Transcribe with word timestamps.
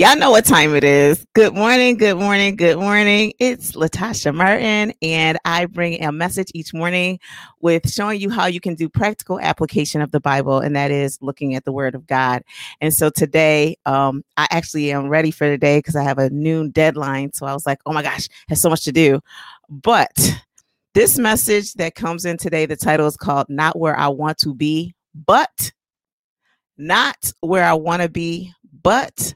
Y'all 0.00 0.16
know 0.16 0.30
what 0.30 0.44
time 0.44 0.76
it 0.76 0.84
is. 0.84 1.26
Good 1.34 1.56
morning, 1.56 1.96
good 1.96 2.16
morning, 2.16 2.54
good 2.54 2.78
morning. 2.78 3.32
It's 3.40 3.72
Latasha 3.72 4.32
Martin, 4.32 4.92
and 5.02 5.40
I 5.44 5.66
bring 5.66 6.00
a 6.04 6.12
message 6.12 6.52
each 6.54 6.72
morning 6.72 7.18
with 7.62 7.90
showing 7.90 8.20
you 8.20 8.30
how 8.30 8.46
you 8.46 8.60
can 8.60 8.76
do 8.76 8.88
practical 8.88 9.40
application 9.40 10.00
of 10.00 10.12
the 10.12 10.20
Bible, 10.20 10.60
and 10.60 10.76
that 10.76 10.92
is 10.92 11.18
looking 11.20 11.56
at 11.56 11.64
the 11.64 11.72
Word 11.72 11.96
of 11.96 12.06
God. 12.06 12.44
And 12.80 12.94
so 12.94 13.10
today, 13.10 13.76
um, 13.86 14.22
I 14.36 14.46
actually 14.52 14.92
am 14.92 15.08
ready 15.08 15.32
for 15.32 15.50
the 15.50 15.58
day 15.58 15.78
because 15.78 15.96
I 15.96 16.04
have 16.04 16.18
a 16.18 16.30
noon 16.30 16.70
deadline. 16.70 17.32
So 17.32 17.46
I 17.46 17.52
was 17.52 17.66
like, 17.66 17.80
oh 17.84 17.92
my 17.92 18.04
gosh, 18.04 18.28
have 18.48 18.58
so 18.58 18.70
much 18.70 18.84
to 18.84 18.92
do. 18.92 19.18
But 19.68 20.16
this 20.94 21.18
message 21.18 21.72
that 21.74 21.96
comes 21.96 22.24
in 22.24 22.36
today, 22.36 22.66
the 22.66 22.76
title 22.76 23.08
is 23.08 23.16
called 23.16 23.46
Not 23.48 23.76
Where 23.76 23.98
I 23.98 24.06
Want 24.06 24.38
to 24.38 24.54
Be, 24.54 24.94
but 25.12 25.72
not 26.76 27.32
where 27.40 27.64
I 27.64 27.74
want 27.74 28.02
to 28.02 28.08
be, 28.08 28.52
but 28.84 29.34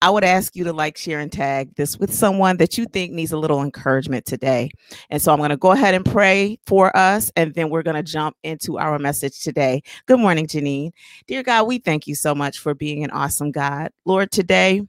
I 0.00 0.10
would 0.10 0.22
ask 0.22 0.54
you 0.54 0.62
to 0.64 0.72
like, 0.72 0.96
share, 0.96 1.18
and 1.18 1.32
tag 1.32 1.74
this 1.74 1.98
with 1.98 2.14
someone 2.14 2.58
that 2.58 2.78
you 2.78 2.86
think 2.86 3.12
needs 3.12 3.32
a 3.32 3.38
little 3.38 3.62
encouragement 3.62 4.26
today. 4.26 4.70
And 5.10 5.20
so 5.20 5.32
I'm 5.32 5.38
going 5.38 5.50
to 5.50 5.56
go 5.56 5.72
ahead 5.72 5.94
and 5.94 6.04
pray 6.04 6.58
for 6.66 6.96
us, 6.96 7.32
and 7.34 7.52
then 7.54 7.68
we're 7.68 7.82
going 7.82 7.96
to 7.96 8.02
jump 8.04 8.36
into 8.44 8.78
our 8.78 8.98
message 9.00 9.40
today. 9.40 9.82
Good 10.06 10.20
morning, 10.20 10.46
Janine. 10.46 10.92
Dear 11.26 11.42
God, 11.42 11.66
we 11.66 11.78
thank 11.78 12.06
you 12.06 12.14
so 12.14 12.32
much 12.32 12.60
for 12.60 12.74
being 12.74 13.02
an 13.02 13.10
awesome 13.10 13.50
God. 13.50 13.90
Lord, 14.04 14.30
today, 14.30 14.82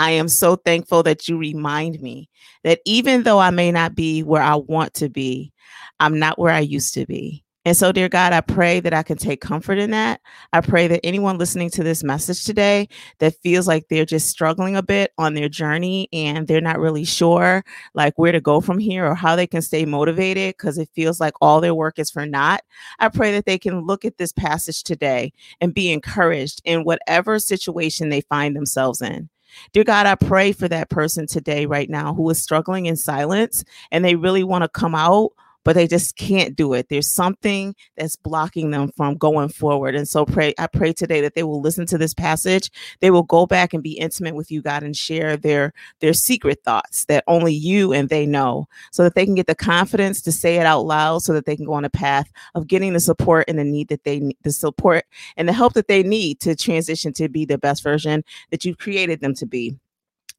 I 0.00 0.10
am 0.12 0.28
so 0.28 0.56
thankful 0.56 1.04
that 1.04 1.28
you 1.28 1.38
remind 1.38 2.00
me 2.00 2.28
that 2.64 2.80
even 2.84 3.22
though 3.22 3.38
I 3.38 3.50
may 3.50 3.70
not 3.70 3.94
be 3.94 4.22
where 4.22 4.42
I 4.42 4.56
want 4.56 4.94
to 4.94 5.08
be, 5.08 5.52
I'm 6.00 6.18
not 6.18 6.38
where 6.38 6.52
I 6.52 6.60
used 6.60 6.94
to 6.94 7.06
be. 7.06 7.44
And 7.68 7.76
so, 7.76 7.92
dear 7.92 8.08
God, 8.08 8.32
I 8.32 8.40
pray 8.40 8.80
that 8.80 8.94
I 8.94 9.02
can 9.02 9.18
take 9.18 9.42
comfort 9.42 9.76
in 9.76 9.90
that. 9.90 10.22
I 10.54 10.62
pray 10.62 10.86
that 10.86 11.04
anyone 11.04 11.36
listening 11.36 11.68
to 11.72 11.84
this 11.84 12.02
message 12.02 12.46
today 12.46 12.88
that 13.18 13.34
feels 13.42 13.68
like 13.68 13.88
they're 13.88 14.06
just 14.06 14.30
struggling 14.30 14.74
a 14.74 14.82
bit 14.82 15.12
on 15.18 15.34
their 15.34 15.50
journey 15.50 16.08
and 16.10 16.48
they're 16.48 16.62
not 16.62 16.78
really 16.78 17.04
sure 17.04 17.62
like 17.92 18.18
where 18.18 18.32
to 18.32 18.40
go 18.40 18.62
from 18.62 18.78
here 18.78 19.04
or 19.04 19.14
how 19.14 19.36
they 19.36 19.46
can 19.46 19.60
stay 19.60 19.84
motivated 19.84 20.54
because 20.56 20.78
it 20.78 20.88
feels 20.94 21.20
like 21.20 21.34
all 21.42 21.60
their 21.60 21.74
work 21.74 21.98
is 21.98 22.10
for 22.10 22.24
naught. 22.24 22.62
I 23.00 23.10
pray 23.10 23.32
that 23.32 23.44
they 23.44 23.58
can 23.58 23.82
look 23.82 24.06
at 24.06 24.16
this 24.16 24.32
passage 24.32 24.82
today 24.82 25.34
and 25.60 25.74
be 25.74 25.92
encouraged 25.92 26.62
in 26.64 26.84
whatever 26.84 27.38
situation 27.38 28.08
they 28.08 28.22
find 28.22 28.56
themselves 28.56 29.02
in. 29.02 29.28
Dear 29.74 29.84
God, 29.84 30.06
I 30.06 30.14
pray 30.14 30.52
for 30.52 30.68
that 30.68 30.88
person 30.88 31.26
today, 31.26 31.66
right 31.66 31.90
now, 31.90 32.14
who 32.14 32.30
is 32.30 32.42
struggling 32.42 32.86
in 32.86 32.96
silence 32.96 33.62
and 33.90 34.02
they 34.02 34.14
really 34.14 34.42
want 34.42 34.62
to 34.62 34.68
come 34.68 34.94
out 34.94 35.32
but 35.68 35.74
they 35.74 35.86
just 35.86 36.16
can't 36.16 36.56
do 36.56 36.72
it. 36.72 36.88
There's 36.88 37.12
something 37.12 37.74
that's 37.98 38.16
blocking 38.16 38.70
them 38.70 38.90
from 38.96 39.18
going 39.18 39.50
forward. 39.50 39.94
And 39.94 40.08
so 40.08 40.24
pray 40.24 40.54
I 40.56 40.66
pray 40.66 40.94
today 40.94 41.20
that 41.20 41.34
they 41.34 41.42
will 41.42 41.60
listen 41.60 41.84
to 41.88 41.98
this 41.98 42.14
passage. 42.14 42.70
They 43.00 43.10
will 43.10 43.22
go 43.22 43.44
back 43.44 43.74
and 43.74 43.82
be 43.82 43.92
intimate 43.98 44.34
with 44.34 44.50
you, 44.50 44.62
God, 44.62 44.82
and 44.82 44.96
share 44.96 45.36
their 45.36 45.74
their 46.00 46.14
secret 46.14 46.60
thoughts 46.64 47.04
that 47.04 47.22
only 47.26 47.52
you 47.52 47.92
and 47.92 48.08
they 48.08 48.24
know 48.24 48.66
so 48.92 49.02
that 49.02 49.14
they 49.14 49.26
can 49.26 49.34
get 49.34 49.46
the 49.46 49.54
confidence 49.54 50.22
to 50.22 50.32
say 50.32 50.56
it 50.56 50.64
out 50.64 50.86
loud 50.86 51.20
so 51.20 51.34
that 51.34 51.44
they 51.44 51.54
can 51.54 51.66
go 51.66 51.74
on 51.74 51.84
a 51.84 51.90
path 51.90 52.32
of 52.54 52.66
getting 52.66 52.94
the 52.94 52.98
support 53.00 53.44
and 53.46 53.58
the 53.58 53.64
need 53.64 53.88
that 53.88 54.04
they 54.04 54.20
need, 54.20 54.38
the 54.44 54.52
support 54.52 55.04
and 55.36 55.46
the 55.46 55.52
help 55.52 55.74
that 55.74 55.86
they 55.86 56.02
need 56.02 56.40
to 56.40 56.56
transition 56.56 57.12
to 57.12 57.28
be 57.28 57.44
the 57.44 57.58
best 57.58 57.82
version 57.82 58.24
that 58.50 58.64
you've 58.64 58.78
created 58.78 59.20
them 59.20 59.34
to 59.34 59.44
be. 59.44 59.76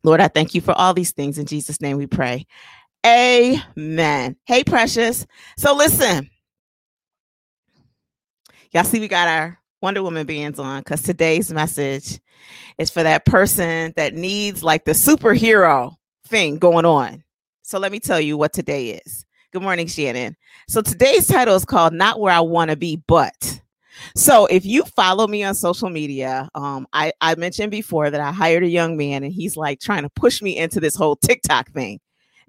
Lord, 0.03 0.21
I 0.21 0.27
thank 0.29 0.55
you 0.55 0.61
for 0.61 0.71
all 0.71 0.93
these 0.93 1.11
things. 1.11 1.37
In 1.37 1.45
Jesus' 1.45 1.81
name 1.81 1.97
we 1.97 2.07
pray. 2.07 2.47
Amen. 3.05 4.35
Hey, 4.45 4.63
precious. 4.63 5.25
So 5.57 5.73
listen, 5.73 6.29
y'all 8.71 8.83
see, 8.83 8.99
we 8.99 9.07
got 9.07 9.27
our 9.27 9.57
Wonder 9.81 10.03
Woman 10.03 10.27
bands 10.27 10.59
on 10.59 10.81
because 10.81 11.01
today's 11.01 11.51
message 11.51 12.19
is 12.77 12.89
for 12.89 13.03
that 13.03 13.25
person 13.25 13.93
that 13.95 14.13
needs 14.13 14.63
like 14.63 14.83
the 14.83 14.91
superhero 14.91 15.95
thing 16.27 16.57
going 16.57 16.85
on. 16.85 17.23
So 17.61 17.79
let 17.79 17.91
me 17.91 17.99
tell 17.99 18.19
you 18.19 18.37
what 18.37 18.51
today 18.51 19.01
is. 19.05 19.25
Good 19.53 19.61
morning, 19.61 19.87
Shannon. 19.87 20.35
So 20.67 20.81
today's 20.81 21.25
title 21.27 21.55
is 21.55 21.65
called 21.65 21.93
Not 21.93 22.19
Where 22.19 22.33
I 22.33 22.41
Want 22.41 22.69
to 22.71 22.75
Be, 22.77 23.01
But. 23.07 23.61
So 24.15 24.45
if 24.47 24.65
you 24.65 24.83
follow 24.83 25.27
me 25.27 25.43
on 25.43 25.55
social 25.55 25.89
media, 25.89 26.49
um, 26.53 26.85
I, 26.93 27.13
I 27.21 27.35
mentioned 27.35 27.71
before 27.71 28.09
that 28.09 28.21
I 28.21 28.31
hired 28.31 28.63
a 28.63 28.67
young 28.67 28.97
man 28.97 29.23
and 29.23 29.31
he's 29.33 29.55
like 29.57 29.79
trying 29.79 30.03
to 30.03 30.09
push 30.09 30.41
me 30.41 30.57
into 30.57 30.79
this 30.79 30.95
whole 30.95 31.15
TikTok 31.15 31.71
thing. 31.71 31.99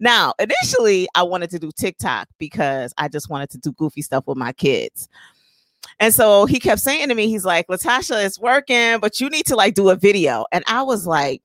Now, 0.00 0.32
initially, 0.38 1.06
I 1.14 1.22
wanted 1.22 1.50
to 1.50 1.58
do 1.58 1.70
TikTok 1.70 2.28
because 2.38 2.94
I 2.96 3.08
just 3.08 3.28
wanted 3.28 3.50
to 3.50 3.58
do 3.58 3.72
goofy 3.72 4.02
stuff 4.02 4.26
with 4.26 4.38
my 4.38 4.52
kids. 4.52 5.08
And 5.98 6.14
so 6.14 6.46
he 6.46 6.58
kept 6.58 6.80
saying 6.80 7.08
to 7.08 7.14
me, 7.14 7.28
he's 7.28 7.44
like, 7.44 7.66
Latasha, 7.68 8.24
it's 8.24 8.40
working, 8.40 8.98
but 9.00 9.20
you 9.20 9.28
need 9.28 9.46
to 9.46 9.56
like 9.56 9.74
do 9.74 9.90
a 9.90 9.96
video. 9.96 10.46
And 10.50 10.64
I 10.66 10.82
was 10.82 11.06
like, 11.06 11.42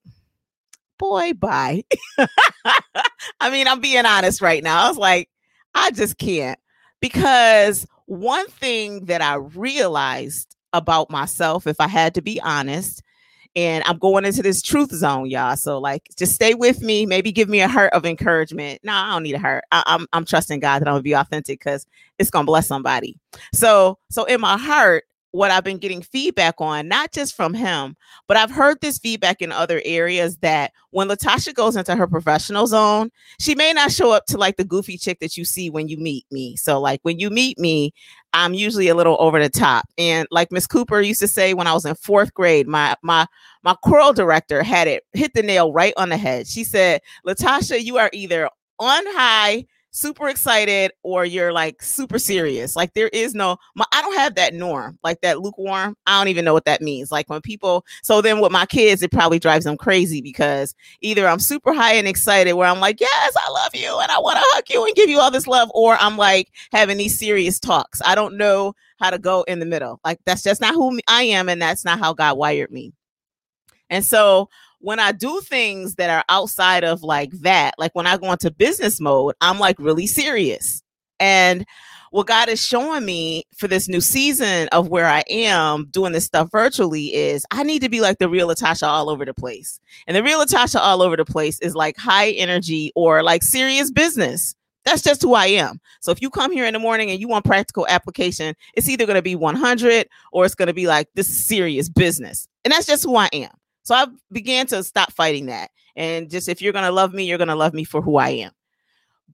boy, 0.98 1.34
bye. 1.34 1.84
I 3.40 3.50
mean, 3.50 3.68
I'm 3.68 3.82
being 3.82 4.06
honest 4.06 4.42
right 4.42 4.64
now. 4.64 4.86
I 4.86 4.88
was 4.88 4.98
like, 4.98 5.30
I 5.74 5.92
just 5.92 6.18
can't. 6.18 6.58
Because 7.02 7.86
one 8.06 8.48
thing 8.48 9.06
that 9.06 9.22
I 9.22 9.36
realized 9.36 10.56
about 10.72 11.10
myself, 11.10 11.68
if 11.68 11.80
I 11.82 11.88
had 11.88 12.16
to 12.16 12.22
be 12.22 12.40
honest, 12.42 13.04
and 13.56 13.84
I'm 13.86 13.98
going 13.98 14.26
into 14.26 14.42
this 14.42 14.62
truth 14.62 14.92
zone, 14.92 15.28
y'all. 15.30 15.56
So 15.56 15.80
like, 15.80 16.10
just 16.18 16.36
stay 16.36 16.54
with 16.54 16.82
me. 16.82 17.06
Maybe 17.06 17.32
give 17.32 17.48
me 17.48 17.62
a 17.62 17.68
heart 17.68 17.94
of 17.94 18.06
encouragement. 18.06 18.82
No, 18.84 18.94
I 18.94 19.12
don't 19.14 19.24
need 19.24 19.36
a 19.36 19.40
heart. 19.40 19.64
I, 19.72 19.84
I'm, 19.86 20.08
I'm 20.14 20.26
trusting 20.26 20.60
God 20.60 20.80
that 20.80 20.88
I'm 20.88 20.94
gonna 20.94 21.04
be 21.04 21.14
authentic 21.14 21.60
because 21.60 21.88
it's 22.20 22.30
gonna 22.30 22.46
bless 22.46 22.68
somebody. 22.68 23.18
So 23.54 23.98
so 24.10 24.26
in 24.26 24.42
my 24.42 24.58
heart, 24.58 25.06
what 25.36 25.52
I've 25.52 25.66
been 25.66 25.78
getting 25.78 26.02
feedback 26.02 26.56
on, 26.60 26.88
not 26.88 27.12
just 27.12 27.36
from 27.36 27.54
him, 27.54 27.98
but 28.26 28.38
I've 28.38 28.52
heard 28.52 28.80
this 28.80 28.98
feedback 28.98 29.42
in 29.42 29.52
other 29.52 29.82
areas 29.84 30.38
that 30.38 30.72
when 30.92 31.10
Latasha 31.10 31.54
goes 31.54 31.76
into 31.76 31.94
her 31.94 32.08
professional 32.08 32.68
zone, 32.68 33.12
she 33.38 33.54
may 33.54 33.74
not 33.74 33.92
show 33.92 34.14
up 34.14 34.26
to 34.28 34.38
like 34.38 34.56
the 34.56 34.64
goofy 34.64 34.98
chick 34.98 35.20
that 35.20 35.36
you 35.36 35.44
see 35.44 35.70
when 35.70 35.90
you 35.90 35.98
meet 35.98 36.26
me. 36.32 36.56
So, 36.56 36.80
like 36.80 37.02
when 37.04 37.20
you 37.20 37.30
meet 37.30 37.60
me, 37.60 37.94
I'm 38.32 38.54
usually 38.54 38.88
a 38.88 38.96
little 38.96 39.18
over 39.20 39.42
the 39.42 39.50
top. 39.50 39.86
And 39.98 40.26
like 40.32 40.54
Miss 40.54 40.68
Cooper 40.68 41.02
used 41.02 41.20
to 41.20 41.28
say 41.28 41.54
when 41.54 41.68
I 41.68 41.74
was 41.74 41.86
in 41.86 41.96
fourth 41.96 42.34
grade, 42.34 42.66
my 42.66 42.96
my 43.04 43.28
my 43.62 43.76
choral 43.84 44.14
director 44.14 44.64
had 44.64 44.88
it 44.88 45.04
hit 45.12 45.34
the 45.34 45.44
nail 45.44 45.74
right 45.74 45.94
on 45.98 46.10
the 46.10 46.18
head. 46.18 46.48
She 46.48 46.64
said, 46.64 47.02
Latasha, 47.28 47.84
you 47.84 47.98
are 47.98 48.10
either 48.14 48.50
on 48.80 49.04
high 49.08 49.66
super 49.96 50.28
excited 50.28 50.92
or 51.04 51.24
you're 51.26 51.54
like 51.54 51.82
super 51.82 52.20
serious. 52.20 52.76
Like 52.76 52.94
there 52.94 53.08
is 53.08 53.34
no, 53.34 53.58
my, 53.76 53.86
I 53.94 54.02
don't 54.02 54.18
have 54.18 54.36
that 54.36 54.54
norm, 54.54 55.00
like 55.04 55.22
that 55.22 55.40
lukewarm. 55.40 55.96
I 56.06 56.20
don't 56.20 56.28
even 56.28 56.44
know 56.44 56.54
what 56.54 56.66
that 56.66 56.82
means. 56.82 57.12
Like 57.12 57.30
when 57.30 57.40
people, 57.42 57.86
so 58.04 58.22
then 58.22 58.42
with 58.42 58.52
my 58.52 58.66
kids, 58.66 59.02
it 59.02 59.12
probably 59.12 59.40
drives 59.40 59.64
them 59.64 59.78
crazy 59.78 60.22
because 60.22 60.76
either 61.02 61.28
I'm 61.28 61.40
super 61.40 61.74
high 61.74 61.94
and 61.94 62.08
excited 62.08 62.54
where 62.54 62.68
I'm 62.68 62.82
like, 62.82 63.00
yes, 63.00 63.36
I 63.38 63.50
love 63.50 63.74
you 63.74 63.98
and 64.00 64.12
I 64.12 64.20
want 64.20 64.36
to 64.36 64.44
hug 64.48 64.66
you 64.70 64.86
and 64.86 64.96
give 64.96 65.10
you 65.10 65.20
all 65.20 65.32
this 65.32 65.48
love, 65.48 65.72
or 65.74 65.96
I'm 65.96 66.18
like 66.18 66.50
having 66.74 66.98
these 66.98 67.18
serious 67.18 67.58
talks. 67.58 68.02
I 68.06 68.16
don't 68.16 68.36
know 68.38 68.76
how 69.00 69.12
to 69.12 69.18
go 69.18 69.44
in 69.44 69.60
the 69.60 69.66
middle. 69.66 70.02
Like 70.04 70.20
that's 70.26 70.44
just 70.44 70.60
not 70.60 70.76
who 70.76 71.00
I 71.08 71.24
am 71.24 71.48
and 71.48 71.62
that's 71.62 71.86
not 71.86 72.00
how 72.00 72.14
God 72.14 72.38
wired 72.38 72.72
me. 72.72 72.92
And 73.90 74.06
so 74.06 74.50
when 74.80 75.00
I 75.00 75.12
do 75.12 75.42
things 75.42 75.96
that 75.96 76.10
are 76.10 76.24
outside 76.30 76.84
of 76.84 77.04
like 77.04 77.32
that, 77.42 77.76
like 77.78 77.94
when 77.94 78.08
I 78.08 78.18
go 78.18 78.32
into 78.32 78.52
business 78.52 79.00
mode, 79.00 79.36
I'm 79.42 79.60
like 79.60 79.78
really 79.80 80.08
serious. 80.08 80.82
And 81.20 81.66
what 82.12 82.28
God 82.28 82.48
is 82.48 82.66
showing 82.66 83.04
me 83.04 83.44
for 83.58 83.68
this 83.68 83.90
new 83.90 84.00
season 84.00 84.70
of 84.72 84.88
where 84.88 85.08
I 85.08 85.24
am 85.30 85.88
doing 85.92 86.14
this 86.14 86.24
stuff 86.24 86.50
virtually 86.50 87.14
is 87.14 87.46
I 87.52 87.64
need 87.64 87.82
to 87.82 87.90
be 87.90 88.00
like 88.00 88.20
the 88.20 88.30
real 88.30 88.48
Latasha 88.48 88.88
all 88.88 89.10
over 89.10 89.26
the 89.26 89.34
place. 89.34 89.80
And 90.08 90.16
the 90.16 90.24
real 90.24 90.40
Latasha 90.40 90.80
all 90.80 91.02
over 91.02 91.18
the 91.18 91.26
place 91.26 91.60
is 91.60 91.76
like 91.76 91.98
high 91.98 92.30
energy 92.32 92.92
or 92.96 93.22
like 93.22 93.44
serious 93.44 93.92
business. 93.92 94.56
That's 94.86 95.02
just 95.02 95.24
who 95.24 95.34
I 95.34 95.48
am. 95.48 95.82
So 96.00 96.12
if 96.12 96.22
you 96.22 96.30
come 96.30 96.52
here 96.52 96.66
in 96.66 96.74
the 96.74 96.80
morning 96.80 97.10
and 97.10 97.20
you 97.20 97.28
want 97.28 97.44
practical 97.44 97.88
application, 97.90 98.56
it's 98.76 98.88
either 98.88 99.06
going 99.06 99.16
to 99.16 99.22
be 99.22 99.36
100 99.36 100.08
or 100.32 100.46
it's 100.46 100.56
going 100.56 100.68
to 100.68 100.74
be 100.74 100.88
like 100.88 101.10
this 101.16 101.28
serious 101.28 101.90
business. 101.90 102.48
And 102.64 102.72
that's 102.72 102.86
just 102.86 103.04
who 103.04 103.16
I 103.16 103.30
am. 103.34 103.50
So 103.86 103.96
I 103.96 104.08
began 104.32 104.68
to 104.68 104.84
stop 104.84 105.14
fighting 105.14 105.46
that. 105.46 105.70
And 105.96 106.30
just 106.30 106.50
if 106.50 106.62
you're 106.62 106.74
going 106.74 106.86
to 106.86 106.92
love 106.92 107.14
me, 107.14 107.24
you're 107.24 107.38
going 107.38 107.48
to 107.48 107.56
love 107.56 107.74
me 107.74 107.84
for 107.84 108.02
who 108.02 108.18
I 108.18 108.30
am. 108.30 108.52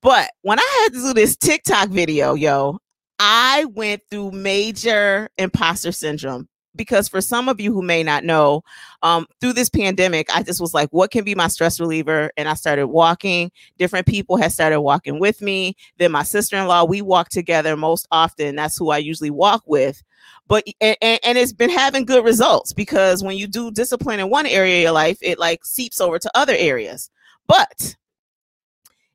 But 0.01 0.29
when 0.41 0.59
I 0.59 0.83
had 0.83 0.93
to 0.93 1.01
do 1.01 1.13
this 1.13 1.35
TikTok 1.35 1.89
video, 1.89 2.33
yo, 2.33 2.77
I 3.17 3.65
went 3.65 4.01
through 4.09 4.31
major 4.31 5.29
imposter 5.37 5.91
syndrome 5.91 6.47
because 6.75 7.07
for 7.07 7.21
some 7.21 7.49
of 7.49 7.59
you 7.59 7.73
who 7.73 7.81
may 7.81 8.03
not 8.03 8.23
know, 8.23 8.63
um, 9.03 9.25
through 9.39 9.53
this 9.53 9.69
pandemic, 9.69 10.33
I 10.33 10.43
just 10.43 10.61
was 10.61 10.73
like, 10.73 10.89
what 10.91 11.11
can 11.11 11.23
be 11.23 11.35
my 11.35 11.47
stress 11.47 11.79
reliever? 11.79 12.31
And 12.37 12.47
I 12.47 12.53
started 12.53 12.87
walking. 12.87 13.51
Different 13.77 14.07
people 14.07 14.37
had 14.37 14.51
started 14.51 14.81
walking 14.81 15.19
with 15.19 15.41
me. 15.41 15.75
Then 15.97 16.11
my 16.11 16.23
sister 16.23 16.57
in 16.57 16.67
law, 16.67 16.83
we 16.85 17.01
walk 17.01 17.29
together 17.29 17.75
most 17.75 18.07
often. 18.11 18.55
That's 18.55 18.77
who 18.77 18.89
I 18.89 18.97
usually 18.97 19.31
walk 19.31 19.63
with 19.65 20.01
but 20.47 20.65
and, 20.81 20.97
and 21.01 21.37
it's 21.37 21.53
been 21.53 21.69
having 21.69 22.05
good 22.05 22.25
results 22.25 22.73
because 22.73 23.23
when 23.23 23.37
you 23.37 23.47
do 23.47 23.71
discipline 23.71 24.19
in 24.19 24.29
one 24.29 24.45
area 24.45 24.77
of 24.77 24.81
your 24.83 24.91
life 24.91 25.17
it 25.21 25.39
like 25.39 25.63
seeps 25.63 26.01
over 26.01 26.19
to 26.19 26.29
other 26.35 26.53
areas 26.57 27.09
but 27.47 27.95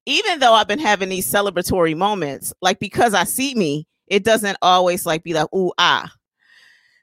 even 0.06 0.38
though 0.38 0.54
i've 0.54 0.68
been 0.68 0.78
having 0.78 1.08
these 1.08 1.30
celebratory 1.30 1.96
moments 1.96 2.52
like 2.60 2.78
because 2.78 3.14
i 3.14 3.24
see 3.24 3.54
me 3.54 3.86
it 4.06 4.24
doesn't 4.24 4.56
always 4.62 5.04
like 5.04 5.22
be 5.22 5.34
like 5.34 5.52
ooh 5.54 5.72
ah 5.78 6.10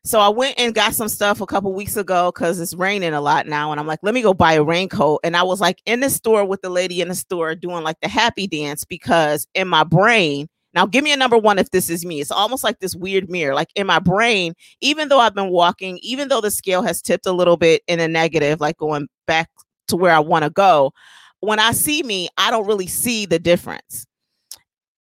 So 0.05 0.19
I 0.19 0.27
went 0.27 0.55
and 0.59 0.75
got 0.75 0.93
some 0.93 1.07
stuff 1.07 1.39
a 1.39 1.45
couple 1.45 1.71
weeks 1.73 1.95
ago 1.95 2.29
because 2.29 2.59
it's 2.59 2.73
raining 2.73 3.13
a 3.13 3.21
lot 3.21 3.47
now. 3.47 3.71
And 3.71 3.79
I'm 3.79 3.87
like, 3.87 3.99
let 4.03 4.13
me 4.13 4.21
go 4.21 4.33
buy 4.33 4.53
a 4.53 4.63
raincoat. 4.63 5.21
And 5.23 5.37
I 5.37 5.43
was 5.43 5.61
like 5.61 5.81
in 5.85 6.01
the 6.01 6.09
store 6.09 6.43
with 6.43 6.61
the 6.61 6.69
lady 6.69 6.99
in 6.99 7.07
the 7.07 7.15
store 7.15 7.55
doing 7.55 7.83
like 7.83 7.99
the 8.01 8.09
happy 8.09 8.45
dance 8.45 8.83
because 8.83 9.47
in 9.53 9.67
my 9.69 9.85
brain, 9.85 10.49
now 10.73 10.85
give 10.85 11.05
me 11.05 11.13
a 11.13 11.17
number 11.17 11.37
one 11.37 11.57
if 11.57 11.69
this 11.71 11.89
is 11.89 12.05
me. 12.05 12.19
It's 12.19 12.31
almost 12.31 12.65
like 12.65 12.79
this 12.79 12.95
weird 12.95 13.29
mirror. 13.29 13.53
Like 13.55 13.69
in 13.75 13.87
my 13.87 13.99
brain, 13.99 14.55
even 14.81 15.07
though 15.07 15.19
I've 15.19 15.35
been 15.35 15.51
walking, 15.51 15.99
even 16.01 16.27
though 16.27 16.41
the 16.41 16.51
scale 16.51 16.81
has 16.81 17.01
tipped 17.01 17.25
a 17.25 17.31
little 17.31 17.55
bit 17.55 17.81
in 17.87 18.01
a 18.01 18.07
negative, 18.07 18.59
like 18.59 18.77
going 18.77 19.07
back 19.25 19.49
to 19.87 19.95
where 19.95 20.13
I 20.13 20.19
want 20.19 20.43
to 20.43 20.49
go, 20.49 20.91
when 21.39 21.59
I 21.59 21.71
see 21.71 22.03
me, 22.03 22.27
I 22.37 22.51
don't 22.51 22.67
really 22.67 22.87
see 22.87 23.25
the 23.25 23.39
difference. 23.39 24.05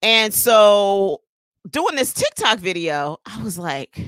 And 0.00 0.32
so 0.32 1.22
doing 1.69 1.96
this 1.96 2.12
TikTok 2.12 2.58
video, 2.58 3.16
I 3.26 3.43
was 3.43 3.58
like, 3.58 3.98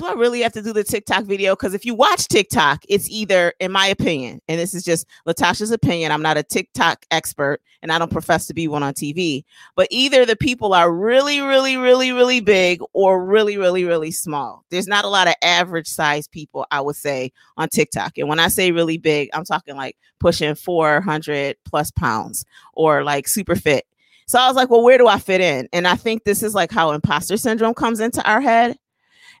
do 0.00 0.06
I 0.06 0.14
really 0.14 0.40
have 0.40 0.52
to 0.54 0.62
do 0.62 0.72
the 0.72 0.82
TikTok 0.82 1.24
video? 1.24 1.54
Because 1.54 1.74
if 1.74 1.84
you 1.84 1.94
watch 1.94 2.26
TikTok, 2.26 2.84
it's 2.88 3.08
either, 3.10 3.52
in 3.60 3.70
my 3.70 3.86
opinion, 3.86 4.40
and 4.48 4.58
this 4.58 4.72
is 4.72 4.82
just 4.82 5.06
Latasha's 5.28 5.70
opinion, 5.70 6.10
I'm 6.10 6.22
not 6.22 6.38
a 6.38 6.42
TikTok 6.42 7.04
expert 7.10 7.60
and 7.82 7.92
I 7.92 7.98
don't 7.98 8.10
profess 8.10 8.46
to 8.46 8.54
be 8.54 8.66
one 8.66 8.82
on 8.82 8.94
TV, 8.94 9.44
but 9.76 9.88
either 9.90 10.24
the 10.24 10.36
people 10.36 10.72
are 10.72 10.90
really, 10.90 11.40
really, 11.40 11.76
really, 11.76 12.12
really 12.12 12.40
big 12.40 12.80
or 12.94 13.22
really, 13.22 13.58
really, 13.58 13.84
really 13.84 14.10
small. 14.10 14.64
There's 14.70 14.88
not 14.88 15.04
a 15.04 15.08
lot 15.08 15.28
of 15.28 15.34
average 15.42 15.88
size 15.88 16.26
people, 16.26 16.66
I 16.70 16.80
would 16.80 16.96
say, 16.96 17.30
on 17.58 17.68
TikTok. 17.68 18.16
And 18.16 18.28
when 18.28 18.40
I 18.40 18.48
say 18.48 18.72
really 18.72 18.98
big, 18.98 19.28
I'm 19.34 19.44
talking 19.44 19.76
like 19.76 19.98
pushing 20.18 20.54
400 20.54 21.56
plus 21.66 21.90
pounds 21.90 22.44
or 22.72 23.04
like 23.04 23.28
super 23.28 23.54
fit. 23.54 23.84
So 24.26 24.38
I 24.38 24.46
was 24.46 24.56
like, 24.56 24.70
well, 24.70 24.82
where 24.82 24.96
do 24.96 25.08
I 25.08 25.18
fit 25.18 25.42
in? 25.42 25.68
And 25.74 25.86
I 25.86 25.96
think 25.96 26.24
this 26.24 26.42
is 26.42 26.54
like 26.54 26.70
how 26.70 26.92
imposter 26.92 27.36
syndrome 27.36 27.74
comes 27.74 28.00
into 28.00 28.26
our 28.26 28.40
head 28.40 28.78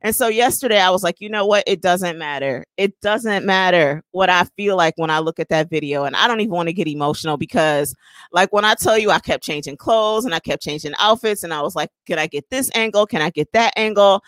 and 0.02 0.16
so 0.16 0.28
yesterday 0.28 0.80
I 0.80 0.90
was 0.90 1.02
like, 1.02 1.20
you 1.20 1.28
know 1.28 1.44
what? 1.44 1.64
It 1.66 1.82
doesn't 1.82 2.18
matter. 2.18 2.64
It 2.78 2.98
doesn't 3.00 3.44
matter 3.44 4.02
what 4.12 4.30
I 4.30 4.44
feel 4.56 4.76
like 4.76 4.94
when 4.96 5.10
I 5.10 5.18
look 5.18 5.38
at 5.38 5.50
that 5.50 5.68
video. 5.68 6.04
And 6.04 6.16
I 6.16 6.26
don't 6.26 6.40
even 6.40 6.54
want 6.54 6.68
to 6.68 6.72
get 6.72 6.88
emotional 6.88 7.36
because, 7.36 7.94
like, 8.32 8.50
when 8.52 8.64
I 8.64 8.74
tell 8.74 8.96
you 8.96 9.10
I 9.10 9.18
kept 9.18 9.44
changing 9.44 9.76
clothes 9.76 10.24
and 10.24 10.34
I 10.34 10.40
kept 10.40 10.62
changing 10.62 10.94
outfits, 10.98 11.42
and 11.42 11.52
I 11.52 11.60
was 11.60 11.76
like, 11.76 11.90
can 12.06 12.18
I 12.18 12.26
get 12.26 12.48
this 12.48 12.70
angle? 12.74 13.06
Can 13.06 13.20
I 13.20 13.28
get 13.28 13.52
that 13.52 13.74
angle? 13.76 14.22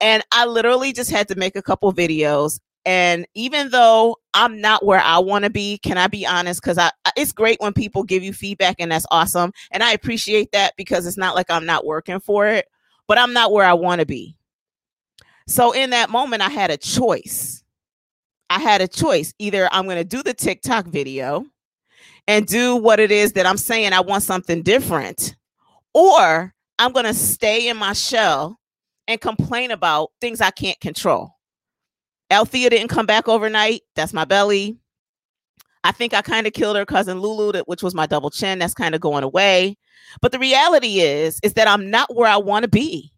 And 0.00 0.22
I 0.32 0.46
literally 0.46 0.94
just 0.94 1.10
had 1.10 1.28
to 1.28 1.34
make 1.34 1.54
a 1.54 1.62
couple 1.62 1.92
videos. 1.92 2.58
And 2.86 3.26
even 3.34 3.68
though 3.68 4.16
I'm 4.32 4.58
not 4.58 4.86
where 4.86 5.00
I 5.00 5.18
want 5.18 5.44
to 5.44 5.50
be, 5.50 5.76
can 5.78 5.98
I 5.98 6.06
be 6.06 6.26
honest? 6.26 6.62
Because 6.62 6.78
I 6.78 6.90
it's 7.14 7.32
great 7.32 7.60
when 7.60 7.74
people 7.74 8.04
give 8.04 8.22
you 8.22 8.32
feedback, 8.32 8.76
and 8.78 8.90
that's 8.90 9.06
awesome. 9.10 9.52
And 9.70 9.82
I 9.82 9.92
appreciate 9.92 10.52
that 10.52 10.72
because 10.78 11.06
it's 11.06 11.18
not 11.18 11.34
like 11.34 11.50
I'm 11.50 11.66
not 11.66 11.84
working 11.84 12.20
for 12.20 12.46
it, 12.48 12.66
but 13.06 13.18
I'm 13.18 13.34
not 13.34 13.52
where 13.52 13.66
I 13.66 13.74
want 13.74 14.00
to 14.00 14.06
be. 14.06 14.34
So 15.50 15.72
in 15.72 15.90
that 15.90 16.10
moment, 16.10 16.42
I 16.42 16.48
had 16.48 16.70
a 16.70 16.76
choice. 16.76 17.64
I 18.50 18.60
had 18.60 18.80
a 18.80 18.86
choice. 18.86 19.34
Either 19.40 19.68
I'm 19.72 19.84
going 19.84 19.96
to 19.96 20.04
do 20.04 20.22
the 20.22 20.32
TikTok 20.32 20.86
video 20.86 21.44
and 22.28 22.46
do 22.46 22.76
what 22.76 23.00
it 23.00 23.10
is 23.10 23.32
that 23.32 23.46
I'm 23.46 23.56
saying 23.56 23.92
I 23.92 24.00
want 24.00 24.22
something 24.22 24.62
different, 24.62 25.34
or 25.92 26.54
I'm 26.78 26.92
going 26.92 27.06
to 27.06 27.14
stay 27.14 27.68
in 27.68 27.76
my 27.76 27.94
shell 27.94 28.60
and 29.08 29.20
complain 29.20 29.72
about 29.72 30.12
things 30.20 30.40
I 30.40 30.52
can't 30.52 30.78
control. 30.78 31.34
Althea 32.30 32.70
didn't 32.70 32.88
come 32.88 33.06
back 33.06 33.26
overnight. 33.26 33.80
That's 33.96 34.12
my 34.12 34.24
belly. 34.24 34.78
I 35.82 35.90
think 35.90 36.14
I 36.14 36.22
kind 36.22 36.46
of 36.46 36.52
killed 36.52 36.76
her 36.76 36.86
cousin 36.86 37.18
Lulu, 37.18 37.60
which 37.64 37.82
was 37.82 37.94
my 37.94 38.06
double 38.06 38.30
chin. 38.30 38.60
That's 38.60 38.72
kind 38.72 38.94
of 38.94 39.00
going 39.00 39.24
away. 39.24 39.76
But 40.20 40.30
the 40.30 40.38
reality 40.38 41.00
is, 41.00 41.40
is 41.42 41.54
that 41.54 41.66
I'm 41.66 41.90
not 41.90 42.14
where 42.14 42.28
I 42.28 42.36
want 42.36 42.62
to 42.62 42.68
be. 42.68 43.12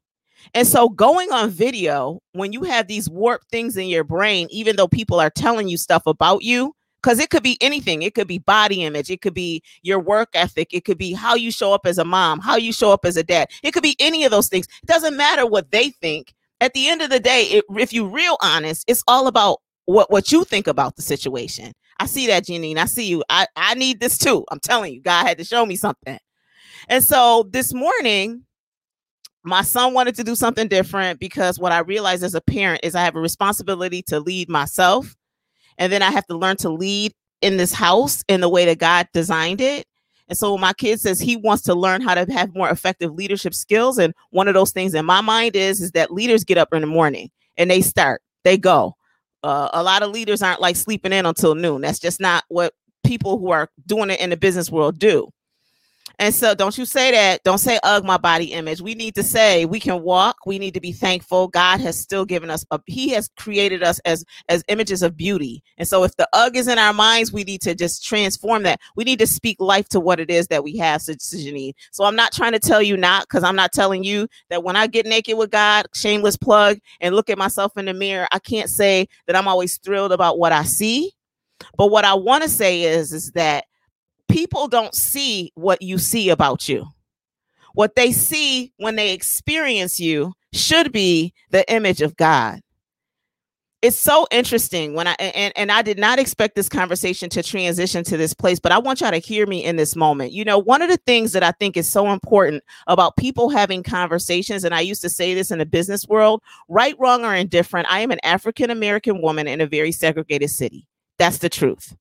And 0.54 0.66
so 0.66 0.88
going 0.88 1.32
on 1.32 1.50
video, 1.50 2.20
when 2.32 2.52
you 2.52 2.62
have 2.64 2.88
these 2.88 3.08
warped 3.08 3.50
things 3.50 3.76
in 3.76 3.88
your 3.88 4.04
brain, 4.04 4.48
even 4.50 4.76
though 4.76 4.88
people 4.88 5.20
are 5.20 5.30
telling 5.30 5.68
you 5.68 5.76
stuff 5.76 6.02
about 6.06 6.42
you, 6.42 6.74
because 7.02 7.18
it 7.18 7.30
could 7.30 7.42
be 7.42 7.58
anything. 7.60 8.02
It 8.02 8.14
could 8.14 8.28
be 8.28 8.38
body 8.38 8.84
image. 8.84 9.10
It 9.10 9.22
could 9.22 9.34
be 9.34 9.62
your 9.82 9.98
work 9.98 10.28
ethic. 10.34 10.72
It 10.72 10.84
could 10.84 10.98
be 10.98 11.12
how 11.12 11.34
you 11.34 11.50
show 11.50 11.72
up 11.72 11.84
as 11.84 11.98
a 11.98 12.04
mom, 12.04 12.38
how 12.38 12.56
you 12.56 12.72
show 12.72 12.92
up 12.92 13.04
as 13.04 13.16
a 13.16 13.24
dad. 13.24 13.50
It 13.62 13.72
could 13.72 13.82
be 13.82 13.96
any 13.98 14.24
of 14.24 14.30
those 14.30 14.48
things. 14.48 14.66
It 14.82 14.86
doesn't 14.86 15.16
matter 15.16 15.44
what 15.44 15.70
they 15.70 15.90
think. 15.90 16.32
At 16.60 16.74
the 16.74 16.88
end 16.88 17.02
of 17.02 17.10
the 17.10 17.18
day, 17.18 17.42
it, 17.44 17.64
if 17.70 17.92
you're 17.92 18.08
real 18.08 18.36
honest, 18.40 18.84
it's 18.86 19.02
all 19.08 19.26
about 19.26 19.58
what, 19.86 20.12
what 20.12 20.30
you 20.30 20.44
think 20.44 20.68
about 20.68 20.94
the 20.94 21.02
situation. 21.02 21.72
I 21.98 22.06
see 22.06 22.28
that, 22.28 22.44
Janine. 22.46 22.76
I 22.76 22.84
see 22.84 23.08
you. 23.08 23.24
I, 23.28 23.46
I 23.56 23.74
need 23.74 23.98
this 23.98 24.16
too. 24.16 24.44
I'm 24.50 24.60
telling 24.60 24.94
you, 24.94 25.00
God 25.00 25.26
had 25.26 25.38
to 25.38 25.44
show 25.44 25.66
me 25.66 25.74
something. 25.74 26.18
And 26.88 27.02
so 27.02 27.48
this 27.50 27.74
morning, 27.74 28.44
my 29.44 29.62
son 29.62 29.94
wanted 29.94 30.14
to 30.16 30.24
do 30.24 30.34
something 30.36 30.68
different 30.68 31.18
because 31.18 31.58
what 31.58 31.72
I 31.72 31.80
realized 31.80 32.22
as 32.22 32.34
a 32.34 32.40
parent 32.40 32.80
is 32.82 32.94
I 32.94 33.02
have 33.02 33.16
a 33.16 33.20
responsibility 33.20 34.02
to 34.02 34.20
lead 34.20 34.48
myself. 34.48 35.16
And 35.78 35.92
then 35.92 36.02
I 36.02 36.10
have 36.10 36.26
to 36.26 36.36
learn 36.36 36.56
to 36.58 36.70
lead 36.70 37.12
in 37.40 37.56
this 37.56 37.72
house 37.72 38.22
in 38.28 38.40
the 38.40 38.48
way 38.48 38.64
that 38.66 38.78
God 38.78 39.08
designed 39.12 39.60
it. 39.60 39.86
And 40.28 40.38
so 40.38 40.56
my 40.56 40.72
kid 40.72 41.00
says 41.00 41.20
he 41.20 41.36
wants 41.36 41.62
to 41.64 41.74
learn 41.74 42.00
how 42.00 42.14
to 42.14 42.32
have 42.32 42.54
more 42.54 42.70
effective 42.70 43.12
leadership 43.12 43.54
skills. 43.54 43.98
And 43.98 44.14
one 44.30 44.48
of 44.48 44.54
those 44.54 44.70
things 44.70 44.94
in 44.94 45.04
my 45.04 45.20
mind 45.20 45.56
is, 45.56 45.80
is 45.80 45.90
that 45.92 46.12
leaders 46.12 46.44
get 46.44 46.58
up 46.58 46.72
in 46.72 46.80
the 46.80 46.86
morning 46.86 47.30
and 47.56 47.70
they 47.70 47.82
start, 47.82 48.22
they 48.44 48.56
go. 48.56 48.94
Uh, 49.42 49.68
a 49.72 49.82
lot 49.82 50.02
of 50.02 50.10
leaders 50.10 50.40
aren't 50.40 50.60
like 50.60 50.76
sleeping 50.76 51.12
in 51.12 51.26
until 51.26 51.56
noon. 51.56 51.80
That's 51.80 51.98
just 51.98 52.20
not 52.20 52.44
what 52.48 52.74
people 53.04 53.38
who 53.38 53.50
are 53.50 53.68
doing 53.86 54.10
it 54.10 54.20
in 54.20 54.30
the 54.30 54.36
business 54.36 54.70
world 54.70 54.98
do. 54.98 55.28
And 56.18 56.34
so 56.34 56.54
don't 56.54 56.76
you 56.76 56.84
say 56.84 57.10
that. 57.10 57.42
Don't 57.42 57.58
say, 57.58 57.78
ugh, 57.82 58.04
my 58.04 58.16
body 58.16 58.52
image. 58.52 58.80
We 58.80 58.94
need 58.94 59.14
to 59.14 59.22
say 59.22 59.64
we 59.64 59.80
can 59.80 60.02
walk. 60.02 60.36
We 60.46 60.58
need 60.58 60.74
to 60.74 60.80
be 60.80 60.92
thankful. 60.92 61.48
God 61.48 61.80
has 61.80 61.98
still 61.98 62.24
given 62.24 62.50
us, 62.50 62.64
a, 62.70 62.80
he 62.86 63.10
has 63.10 63.30
created 63.36 63.82
us 63.82 63.98
as, 64.00 64.24
as 64.48 64.62
images 64.68 65.02
of 65.02 65.16
beauty. 65.16 65.62
And 65.78 65.88
so 65.88 66.04
if 66.04 66.16
the 66.16 66.28
ugh 66.32 66.56
is 66.56 66.68
in 66.68 66.78
our 66.78 66.92
minds, 66.92 67.32
we 67.32 67.44
need 67.44 67.60
to 67.62 67.74
just 67.74 68.04
transform 68.04 68.62
that. 68.64 68.80
We 68.96 69.04
need 69.04 69.18
to 69.18 69.26
speak 69.26 69.56
life 69.60 69.88
to 69.90 70.00
what 70.00 70.20
it 70.20 70.30
is 70.30 70.48
that 70.48 70.64
we 70.64 70.76
have, 70.76 71.02
so, 71.02 71.14
Janine. 71.14 71.74
So 71.90 72.04
I'm 72.04 72.16
not 72.16 72.32
trying 72.32 72.52
to 72.52 72.58
tell 72.58 72.82
you 72.82 72.96
not, 72.96 73.24
because 73.24 73.44
I'm 73.44 73.56
not 73.56 73.72
telling 73.72 74.04
you 74.04 74.28
that 74.50 74.62
when 74.62 74.76
I 74.76 74.86
get 74.86 75.06
naked 75.06 75.38
with 75.38 75.50
God, 75.50 75.86
shameless 75.94 76.36
plug, 76.36 76.78
and 77.00 77.14
look 77.14 77.30
at 77.30 77.38
myself 77.38 77.76
in 77.76 77.86
the 77.86 77.94
mirror, 77.94 78.28
I 78.32 78.38
can't 78.38 78.70
say 78.70 79.08
that 79.26 79.36
I'm 79.36 79.48
always 79.48 79.78
thrilled 79.78 80.12
about 80.12 80.38
what 80.38 80.52
I 80.52 80.64
see. 80.64 81.12
But 81.76 81.90
what 81.90 82.04
I 82.04 82.14
want 82.14 82.42
to 82.42 82.48
say 82.48 82.82
is, 82.82 83.12
is 83.12 83.30
that 83.32 83.66
people 84.32 84.66
don't 84.66 84.94
see 84.94 85.52
what 85.54 85.82
you 85.82 85.98
see 85.98 86.30
about 86.30 86.68
you. 86.68 86.86
What 87.74 87.94
they 87.96 88.12
see 88.12 88.72
when 88.78 88.96
they 88.96 89.12
experience 89.12 90.00
you 90.00 90.32
should 90.52 90.92
be 90.92 91.32
the 91.50 91.70
image 91.72 92.02
of 92.02 92.16
God. 92.16 92.60
It's 93.80 93.98
so 93.98 94.28
interesting 94.30 94.94
when 94.94 95.08
I 95.08 95.14
and, 95.18 95.52
and 95.56 95.72
I 95.72 95.82
did 95.82 95.98
not 95.98 96.20
expect 96.20 96.54
this 96.54 96.68
conversation 96.68 97.28
to 97.30 97.42
transition 97.42 98.04
to 98.04 98.16
this 98.16 98.32
place, 98.32 98.60
but 98.60 98.70
I 98.70 98.78
want 98.78 99.00
y'all 99.00 99.10
to 99.10 99.18
hear 99.18 99.44
me 99.44 99.64
in 99.64 99.74
this 99.74 99.96
moment. 99.96 100.32
You 100.32 100.44
know, 100.44 100.56
one 100.56 100.82
of 100.82 100.88
the 100.88 100.98
things 100.98 101.32
that 101.32 101.42
I 101.42 101.50
think 101.50 101.76
is 101.76 101.88
so 101.88 102.12
important 102.12 102.62
about 102.86 103.16
people 103.16 103.48
having 103.48 103.82
conversations, 103.82 104.62
and 104.62 104.72
I 104.72 104.80
used 104.80 105.02
to 105.02 105.08
say 105.08 105.34
this 105.34 105.50
in 105.50 105.58
the 105.58 105.66
business 105.66 106.06
world 106.06 106.42
right, 106.68 106.94
wrong, 107.00 107.24
or 107.24 107.34
indifferent. 107.34 107.88
I 107.90 108.00
am 108.00 108.12
an 108.12 108.20
African 108.22 108.70
American 108.70 109.20
woman 109.20 109.48
in 109.48 109.60
a 109.60 109.66
very 109.66 109.90
segregated 109.90 110.50
city. 110.50 110.86
That's 111.18 111.38
the 111.38 111.48
truth. 111.48 111.96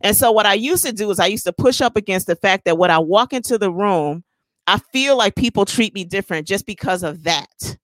And 0.00 0.16
so 0.16 0.32
what 0.32 0.46
I 0.46 0.54
used 0.54 0.84
to 0.84 0.92
do 0.92 1.10
is 1.10 1.18
I 1.18 1.26
used 1.26 1.44
to 1.44 1.52
push 1.52 1.80
up 1.80 1.96
against 1.96 2.26
the 2.26 2.36
fact 2.36 2.64
that 2.64 2.78
when 2.78 2.90
I 2.90 2.98
walk 2.98 3.32
into 3.32 3.58
the 3.58 3.70
room, 3.70 4.24
I 4.66 4.78
feel 4.92 5.16
like 5.16 5.36
people 5.36 5.64
treat 5.64 5.94
me 5.94 6.04
different 6.04 6.46
just 6.46 6.66
because 6.66 7.02
of 7.02 7.24
that. 7.24 7.76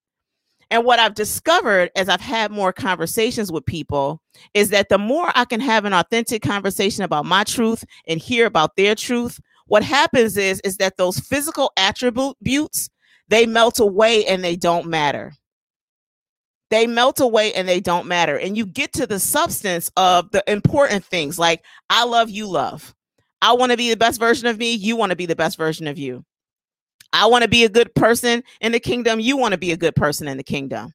And 0.71 0.85
what 0.85 1.01
I've 1.01 1.15
discovered 1.15 1.91
as 1.97 2.09
I've 2.09 2.21
had 2.21 2.53
more 2.53 2.73
conversations 2.73 3.51
with 3.51 3.67
people 3.67 4.23
is 4.55 4.71
that 4.71 4.89
the 4.89 4.99
more 4.99 5.33
I 5.35 5.45
can 5.45 5.61
have 5.61 5.85
an 5.85 5.93
authentic 5.93 6.43
conversation 6.43 7.03
about 7.03 7.27
my 7.27 7.43
truth 7.45 7.85
and 8.07 8.21
hear 8.21 8.47
about 8.47 8.77
their 8.77 8.95
truth, 8.95 9.41
what 9.67 9.83
happens 9.83 10.37
is 10.37 10.61
is 10.65 10.77
that 10.77 10.97
those 10.97 11.19
physical 11.19 11.73
attributes 11.77 12.89
they 13.29 13.47
melt 13.47 13.79
away 13.79 14.27
and 14.27 14.43
they 14.43 14.57
don't 14.57 14.87
matter 14.87 15.33
they 16.71 16.87
melt 16.87 17.21
away 17.21 17.53
and 17.53 17.69
they 17.69 17.81
don't 17.81 18.07
matter. 18.07 18.39
And 18.39 18.57
you 18.57 18.65
get 18.65 18.93
to 18.95 19.07
the 19.07 19.19
substance 19.19 19.91
of 19.97 20.31
the 20.31 20.43
important 20.51 21.05
things 21.05 21.39
like, 21.39 21.65
I 21.89 22.05
love 22.05 22.31
you, 22.31 22.47
love. 22.47 22.95
I 23.43 23.53
want 23.55 23.73
to 23.73 23.79
be 23.79 23.91
the 23.91 23.97
best 23.97 24.21
version 24.21 24.47
of 24.47 24.59
me. 24.59 24.75
You 24.75 24.97
want 24.97 25.11
to 25.11 25.17
be 25.17 25.27
the 25.27 25.37
best 25.37 25.57
version 25.57 25.87
of 25.87 25.99
you. 25.99 26.25
I 27.13 27.27
want 27.27 27.43
to 27.43 27.49
be 27.49 27.65
a 27.65 27.69
good 27.69 27.95
person 27.95 28.45
in 28.61 28.73
the 28.73 28.81
kingdom. 28.81 29.19
You 29.19 29.37
want 29.37 29.53
to 29.53 29.59
be 29.59 29.73
a 29.73 29.77
good 29.77 29.97
person 29.97 30.29
in 30.29 30.37
the 30.37 30.45
kingdom. 30.45 30.95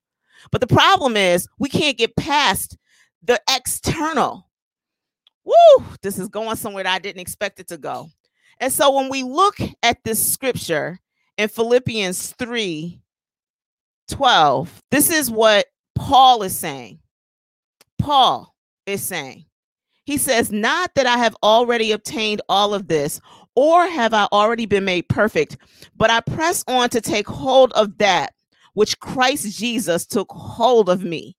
But 0.51 0.61
the 0.61 0.67
problem 0.67 1.17
is, 1.17 1.47
we 1.59 1.69
can't 1.69 1.97
get 1.97 2.15
past 2.15 2.77
the 3.23 3.41
external. 3.49 4.47
Woo, 5.43 5.85
this 6.01 6.17
is 6.19 6.29
going 6.29 6.55
somewhere 6.55 6.83
that 6.83 6.93
I 6.93 6.99
didn't 6.99 7.21
expect 7.21 7.59
it 7.59 7.67
to 7.69 7.77
go. 7.77 8.09
And 8.59 8.71
so 8.71 8.95
when 8.95 9.09
we 9.09 9.23
look 9.23 9.57
at 9.83 10.03
this 10.03 10.25
scripture 10.25 10.99
in 11.37 11.49
Philippians 11.49 12.33
3 12.33 13.01
12, 14.09 14.81
this 14.91 15.09
is 15.09 15.31
what 15.31 15.65
Paul 15.95 16.43
is 16.43 16.57
saying. 16.57 16.99
Paul 17.99 18.53
is 18.85 19.03
saying, 19.03 19.45
he 20.05 20.17
says, 20.17 20.51
Not 20.51 20.91
that 20.95 21.07
I 21.07 21.17
have 21.17 21.35
already 21.41 21.91
obtained 21.91 22.41
all 22.47 22.73
of 22.73 22.87
this, 22.87 23.19
or 23.55 23.87
have 23.87 24.13
I 24.13 24.27
already 24.31 24.65
been 24.65 24.85
made 24.85 25.07
perfect, 25.09 25.57
but 25.95 26.11
I 26.11 26.21
press 26.21 26.63
on 26.67 26.89
to 26.89 27.01
take 27.01 27.27
hold 27.27 27.71
of 27.73 27.97
that 27.97 28.33
which 28.73 28.99
Christ 28.99 29.57
Jesus 29.57 30.05
took 30.05 30.31
hold 30.31 30.89
of 30.89 31.03
me. 31.03 31.35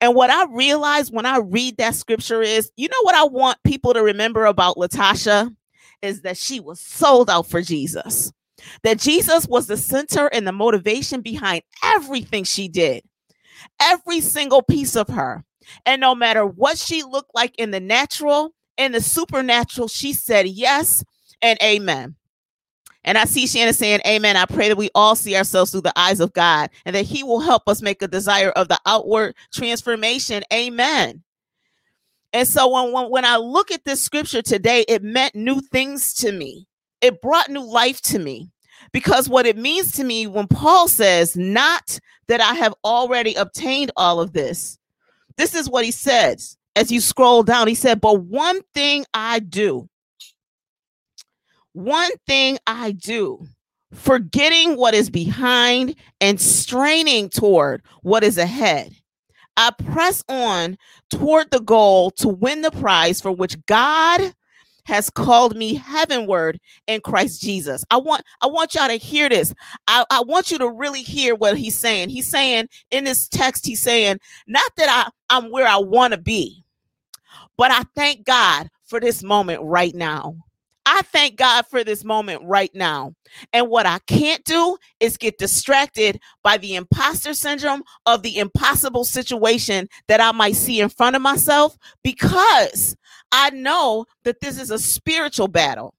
And 0.00 0.14
what 0.14 0.30
I 0.30 0.46
realized 0.52 1.12
when 1.12 1.26
I 1.26 1.38
read 1.38 1.76
that 1.76 1.94
scripture 1.94 2.42
is, 2.42 2.70
you 2.76 2.88
know 2.88 3.02
what 3.02 3.14
I 3.14 3.24
want 3.24 3.58
people 3.64 3.92
to 3.92 4.02
remember 4.02 4.46
about 4.46 4.76
Latasha 4.76 5.54
is 6.00 6.22
that 6.22 6.36
she 6.36 6.60
was 6.60 6.80
sold 6.80 7.28
out 7.28 7.46
for 7.46 7.60
Jesus. 7.60 8.32
That 8.82 8.98
Jesus 8.98 9.46
was 9.46 9.66
the 9.66 9.76
center 9.76 10.26
and 10.28 10.46
the 10.46 10.52
motivation 10.52 11.20
behind 11.20 11.62
everything 11.82 12.44
she 12.44 12.68
did. 12.68 13.02
Every 13.80 14.20
single 14.20 14.62
piece 14.62 14.96
of 14.96 15.08
her. 15.08 15.44
And 15.86 16.00
no 16.00 16.14
matter 16.14 16.44
what 16.44 16.78
she 16.78 17.02
looked 17.02 17.34
like 17.34 17.54
in 17.56 17.70
the 17.70 17.80
natural 17.80 18.54
and 18.78 18.94
the 18.94 19.00
supernatural, 19.00 19.88
she 19.88 20.12
said 20.12 20.46
yes 20.48 21.04
and 21.40 21.58
amen. 21.62 22.16
And 23.04 23.18
I 23.18 23.24
see 23.24 23.46
Shannon 23.46 23.74
saying, 23.74 24.00
Amen. 24.06 24.36
I 24.36 24.46
pray 24.46 24.68
that 24.68 24.76
we 24.76 24.90
all 24.94 25.16
see 25.16 25.36
ourselves 25.36 25.72
through 25.72 25.80
the 25.82 25.98
eyes 25.98 26.20
of 26.20 26.32
God 26.32 26.70
and 26.84 26.94
that 26.94 27.04
He 27.04 27.24
will 27.24 27.40
help 27.40 27.64
us 27.66 27.82
make 27.82 28.00
a 28.00 28.08
desire 28.08 28.50
of 28.50 28.68
the 28.68 28.78
outward 28.86 29.34
transformation. 29.52 30.44
Amen. 30.52 31.22
And 32.32 32.46
so 32.46 32.68
when, 32.68 32.92
when, 32.92 33.10
when 33.10 33.24
I 33.24 33.36
look 33.36 33.70
at 33.70 33.84
this 33.84 34.00
scripture 34.00 34.40
today, 34.40 34.84
it 34.88 35.02
meant 35.02 35.34
new 35.34 35.60
things 35.60 36.14
to 36.14 36.32
me. 36.32 36.66
It 37.00 37.20
brought 37.20 37.50
new 37.50 37.64
life 37.64 38.00
to 38.02 38.18
me. 38.18 38.51
Because 38.92 39.28
what 39.28 39.46
it 39.46 39.56
means 39.56 39.92
to 39.92 40.04
me 40.04 40.26
when 40.26 40.46
Paul 40.46 40.86
says, 40.88 41.36
not 41.36 41.98
that 42.28 42.40
I 42.40 42.54
have 42.54 42.74
already 42.84 43.34
obtained 43.34 43.90
all 43.96 44.20
of 44.20 44.32
this, 44.32 44.78
this 45.36 45.54
is 45.54 45.68
what 45.68 45.84
he 45.84 45.90
says 45.90 46.56
as 46.76 46.92
you 46.92 47.00
scroll 47.00 47.42
down. 47.42 47.68
He 47.68 47.74
said, 47.74 48.00
But 48.00 48.20
one 48.22 48.60
thing 48.74 49.04
I 49.14 49.38
do, 49.38 49.88
one 51.72 52.10
thing 52.26 52.58
I 52.66 52.92
do, 52.92 53.46
forgetting 53.94 54.76
what 54.76 54.94
is 54.94 55.10
behind 55.10 55.96
and 56.20 56.40
straining 56.40 57.28
toward 57.28 57.82
what 58.02 58.24
is 58.24 58.38
ahead. 58.38 58.92
I 59.56 59.70
press 59.70 60.24
on 60.28 60.78
toward 61.10 61.50
the 61.50 61.60
goal 61.60 62.10
to 62.12 62.28
win 62.28 62.62
the 62.62 62.70
prize 62.70 63.20
for 63.20 63.30
which 63.30 63.56
God 63.66 64.32
has 64.84 65.10
called 65.10 65.56
me 65.56 65.74
heavenward 65.74 66.58
in 66.86 67.00
Christ 67.00 67.40
Jesus. 67.40 67.84
I 67.90 67.96
want 67.98 68.22
I 68.40 68.46
want 68.46 68.74
y'all 68.74 68.88
to 68.88 68.96
hear 68.96 69.28
this. 69.28 69.54
I, 69.86 70.04
I 70.10 70.22
want 70.22 70.50
you 70.50 70.58
to 70.58 70.70
really 70.70 71.02
hear 71.02 71.34
what 71.34 71.56
he's 71.56 71.78
saying. 71.78 72.08
He's 72.08 72.28
saying 72.28 72.68
in 72.90 73.04
this 73.04 73.28
text, 73.28 73.66
he's 73.66 73.80
saying, 73.80 74.18
not 74.46 74.70
that 74.76 74.88
I, 74.88 75.10
I'm 75.34 75.50
where 75.50 75.66
I 75.66 75.76
want 75.78 76.12
to 76.12 76.18
be, 76.18 76.64
but 77.56 77.70
I 77.70 77.84
thank 77.94 78.24
God 78.24 78.68
for 78.84 79.00
this 79.00 79.22
moment 79.22 79.62
right 79.62 79.94
now. 79.94 80.36
I 80.84 81.02
thank 81.02 81.36
God 81.36 81.64
for 81.66 81.84
this 81.84 82.04
moment 82.04 82.42
right 82.44 82.70
now. 82.74 83.14
And 83.52 83.68
what 83.68 83.86
I 83.86 84.00
can't 84.06 84.44
do 84.44 84.76
is 84.98 85.16
get 85.16 85.38
distracted 85.38 86.20
by 86.42 86.56
the 86.56 86.74
imposter 86.74 87.34
syndrome 87.34 87.84
of 88.06 88.22
the 88.22 88.38
impossible 88.38 89.04
situation 89.04 89.88
that 90.08 90.20
I 90.20 90.32
might 90.32 90.56
see 90.56 90.80
in 90.80 90.88
front 90.88 91.14
of 91.14 91.22
myself 91.22 91.78
because 92.02 92.96
I 93.32 93.50
know 93.50 94.04
that 94.24 94.40
this 94.40 94.60
is 94.60 94.70
a 94.70 94.78
spiritual 94.78 95.48
battle. 95.48 95.94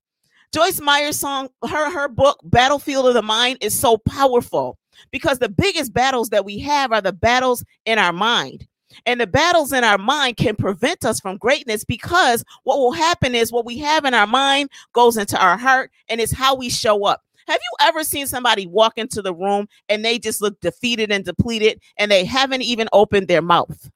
Joyce 0.53 0.79
Meyer's 0.79 1.19
song, 1.19 1.49
her 1.67 1.91
her 1.91 2.07
book 2.07 2.39
Battlefield 2.43 3.07
of 3.07 3.15
the 3.15 3.23
Mind 3.23 3.57
is 3.59 3.77
so 3.77 3.97
powerful 3.97 4.77
because 5.11 5.39
the 5.39 5.49
biggest 5.49 5.93
battles 5.93 6.29
that 6.29 6.45
we 6.45 6.59
have 6.59 6.91
are 6.91 7.01
the 7.01 7.11
battles 7.11 7.65
in 7.85 7.97
our 7.97 8.13
mind. 8.13 8.67
And 9.07 9.19
the 9.19 9.25
battles 9.25 9.73
in 9.73 9.83
our 9.83 9.97
mind 9.97 10.37
can 10.37 10.55
prevent 10.55 11.03
us 11.03 11.19
from 11.19 11.37
greatness 11.37 11.83
because 11.83 12.43
what 12.63 12.77
will 12.77 12.91
happen 12.91 13.33
is 13.33 13.51
what 13.51 13.65
we 13.65 13.79
have 13.79 14.05
in 14.05 14.13
our 14.13 14.27
mind 14.27 14.69
goes 14.93 15.17
into 15.17 15.41
our 15.43 15.57
heart 15.57 15.89
and 16.09 16.21
it's 16.21 16.31
how 16.31 16.55
we 16.55 16.69
show 16.69 17.05
up. 17.05 17.21
Have 17.47 17.59
you 17.59 17.87
ever 17.87 18.03
seen 18.03 18.27
somebody 18.27 18.67
walk 18.67 18.97
into 18.97 19.23
the 19.23 19.33
room 19.33 19.67
and 19.89 20.05
they 20.05 20.19
just 20.19 20.41
look 20.41 20.59
defeated 20.61 21.11
and 21.11 21.25
depleted 21.25 21.81
and 21.97 22.11
they 22.11 22.23
haven't 22.23 22.61
even 22.61 22.87
opened 22.93 23.27
their 23.27 23.41
mouth? 23.41 23.89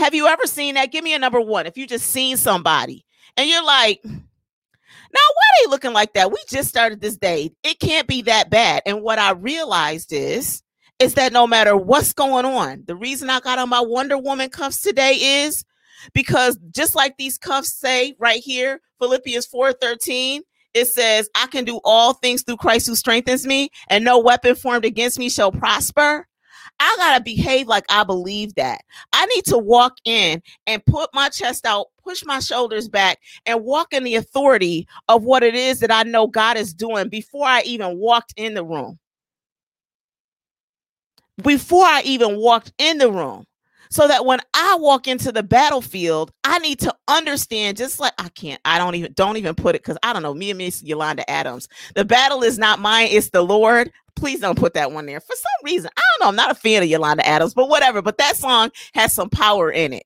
Have 0.00 0.14
you 0.14 0.26
ever 0.26 0.46
seen 0.46 0.76
that? 0.76 0.92
Give 0.92 1.04
me 1.04 1.12
a 1.12 1.18
number 1.18 1.42
one. 1.42 1.66
If 1.66 1.76
you 1.76 1.86
just 1.86 2.06
seen 2.06 2.38
somebody 2.38 3.04
and 3.36 3.50
you're 3.50 3.62
like, 3.62 4.00
now 4.02 4.12
why 5.12 5.18
are 5.18 5.66
they 5.66 5.70
looking 5.70 5.92
like 5.92 6.14
that? 6.14 6.32
We 6.32 6.38
just 6.48 6.70
started 6.70 7.02
this 7.02 7.18
day. 7.18 7.50
It 7.62 7.80
can't 7.80 8.08
be 8.08 8.22
that 8.22 8.48
bad. 8.48 8.82
And 8.86 9.02
what 9.02 9.18
I 9.18 9.32
realized 9.32 10.10
is 10.14 10.62
is 11.00 11.14
that 11.14 11.34
no 11.34 11.46
matter 11.46 11.76
what's 11.76 12.14
going 12.14 12.46
on, 12.46 12.84
the 12.86 12.96
reason 12.96 13.28
I 13.28 13.40
got 13.40 13.58
on 13.58 13.68
my 13.68 13.80
Wonder 13.80 14.16
Woman 14.16 14.48
cuffs 14.48 14.80
today 14.80 15.42
is 15.42 15.64
because 16.14 16.58
just 16.70 16.94
like 16.94 17.18
these 17.18 17.36
cuffs 17.36 17.74
say 17.74 18.14
right 18.18 18.40
here, 18.42 18.80
Philippians 19.00 19.46
4 19.46 19.74
13, 19.74 20.40
it 20.72 20.86
says, 20.86 21.28
I 21.34 21.46
can 21.48 21.64
do 21.64 21.78
all 21.84 22.14
things 22.14 22.42
through 22.42 22.56
Christ 22.56 22.86
who 22.86 22.94
strengthens 22.94 23.46
me, 23.46 23.68
and 23.88 24.02
no 24.02 24.18
weapon 24.18 24.54
formed 24.54 24.86
against 24.86 25.18
me 25.18 25.28
shall 25.28 25.52
prosper. 25.52 26.26
I 26.80 26.94
got 26.98 27.18
to 27.18 27.22
behave 27.22 27.68
like 27.68 27.84
I 27.90 28.04
believe 28.04 28.54
that. 28.56 28.80
I 29.12 29.26
need 29.26 29.44
to 29.46 29.58
walk 29.58 29.98
in 30.04 30.42
and 30.66 30.84
put 30.86 31.10
my 31.14 31.28
chest 31.28 31.66
out, 31.66 31.88
push 32.02 32.24
my 32.24 32.40
shoulders 32.40 32.88
back, 32.88 33.18
and 33.46 33.62
walk 33.64 33.92
in 33.92 34.04
the 34.04 34.16
authority 34.16 34.88
of 35.08 35.22
what 35.22 35.42
it 35.42 35.54
is 35.54 35.80
that 35.80 35.92
I 35.92 36.02
know 36.04 36.26
God 36.26 36.56
is 36.56 36.74
doing 36.74 37.08
before 37.08 37.46
I 37.46 37.62
even 37.62 37.98
walked 37.98 38.34
in 38.36 38.54
the 38.54 38.64
room 38.64 38.98
before 41.42 41.84
I 41.84 42.02
even 42.04 42.36
walked 42.36 42.72
in 42.78 42.98
the 42.98 43.10
room. 43.10 43.44
So 43.90 44.06
that 44.06 44.24
when 44.24 44.38
I 44.54 44.76
walk 44.76 45.08
into 45.08 45.32
the 45.32 45.42
battlefield, 45.42 46.32
I 46.44 46.58
need 46.60 46.78
to 46.80 46.94
understand 47.08 47.76
just 47.76 47.98
like 47.98 48.12
I 48.18 48.28
can't, 48.30 48.60
I 48.64 48.78
don't 48.78 48.94
even 48.94 49.12
don't 49.14 49.36
even 49.36 49.56
put 49.56 49.74
it 49.74 49.82
because 49.82 49.98
I 50.02 50.12
don't 50.12 50.22
know. 50.22 50.32
Me 50.32 50.50
and 50.50 50.58
Miss 50.58 50.82
Yolanda 50.82 51.28
Adams. 51.28 51.68
The 51.96 52.04
battle 52.04 52.42
is 52.42 52.56
not 52.56 52.78
mine, 52.78 53.08
it's 53.10 53.30
the 53.30 53.42
Lord. 53.42 53.90
Please 54.14 54.40
don't 54.40 54.58
put 54.58 54.74
that 54.74 54.92
one 54.92 55.06
there. 55.06 55.20
For 55.20 55.34
some 55.34 55.64
reason, 55.64 55.90
I 55.96 56.02
don't 56.12 56.24
know. 56.24 56.28
I'm 56.28 56.36
not 56.36 56.50
a 56.50 56.54
fan 56.54 56.82
of 56.82 56.88
Yolanda 56.88 57.26
Adams, 57.26 57.54
but 57.54 57.68
whatever. 57.68 58.02
But 58.02 58.18
that 58.18 58.36
song 58.36 58.70
has 58.94 59.12
some 59.12 59.30
power 59.30 59.70
in 59.70 59.92
it. 59.92 60.04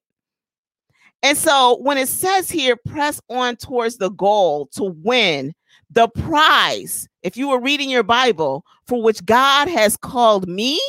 And 1.21 1.37
so 1.37 1.77
when 1.81 1.97
it 1.97 2.07
says 2.07 2.49
here, 2.49 2.75
press 2.75 3.19
on 3.29 3.55
towards 3.55 3.97
the 3.97 4.09
goal 4.09 4.67
to 4.73 4.83
win 4.83 5.53
the 5.89 6.07
prize, 6.07 7.07
if 7.23 7.35
you 7.35 7.49
were 7.49 7.59
reading 7.59 7.89
your 7.89 8.03
Bible, 8.03 8.63
for 8.87 9.01
which 9.01 9.25
God 9.25 9.67
has 9.67 9.97
called 9.97 10.47
me 10.47 10.79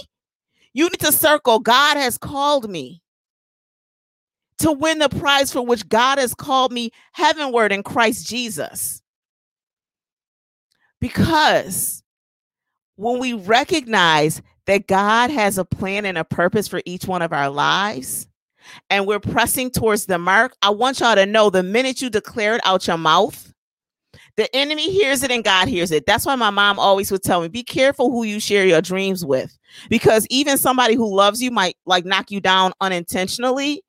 you 0.77 0.85
need 0.91 1.01
to 1.01 1.11
circle 1.11 1.59
God 1.59 1.97
has 1.97 2.19
called 2.19 2.69
me 2.69 3.01
to 4.59 4.73
win 4.73 4.99
the 4.99 5.09
prize 5.09 5.51
for 5.51 5.65
which 5.65 5.89
God 5.89 6.19
has 6.19 6.35
called 6.35 6.71
me 6.71 6.91
heavenward 7.13 7.73
in 7.73 7.83
Christ 7.83 8.29
Jesus. 8.29 9.01
Because 11.01 12.03
when 12.97 13.19
we 13.19 13.33
recognize 13.33 14.43
that 14.67 14.87
God 14.87 15.31
has 15.31 15.57
a 15.57 15.65
plan 15.65 16.05
and 16.05 16.19
a 16.19 16.25
purpose 16.25 16.69
for 16.69 16.83
each 16.85 17.07
one 17.07 17.23
of 17.23 17.33
our 17.33 17.49
lives, 17.49 18.29
and 18.91 19.07
we're 19.07 19.19
pressing 19.19 19.71
towards 19.71 20.05
the 20.05 20.19
mark, 20.19 20.55
I 20.61 20.71
want 20.71 21.01
y'all 21.01 21.15
to 21.15 21.25
know 21.25 21.49
the 21.49 21.63
minute 21.63 22.03
you 22.03 22.11
declare 22.11 22.57
it 22.57 22.61
out 22.67 22.87
your 22.87 22.99
mouth, 22.99 23.55
the 24.37 24.55
enemy 24.55 24.91
hears 24.91 25.23
it 25.23 25.31
and 25.31 25.43
God 25.45 25.69
hears 25.69 25.91
it. 25.91 26.05
That's 26.07 26.27
why 26.27 26.35
my 26.37 26.51
mom 26.51 26.79
always 26.79 27.11
would 27.11 27.23
tell 27.23 27.41
me, 27.41 27.49
be 27.49 27.63
careful 27.63 28.11
who 28.11 28.25
you 28.25 28.39
share 28.39 28.67
your 28.67 28.83
dreams 28.83 29.25
with. 29.25 29.57
Because 29.89 30.27
even 30.31 30.59
somebody 30.59 30.95
who 30.95 31.15
loves 31.15 31.43
you 31.43 31.51
might 31.51 31.77
like 31.87 32.05
knock 32.05 32.31
you 32.31 32.41
down 32.41 32.73
unintentionally. 32.81 33.83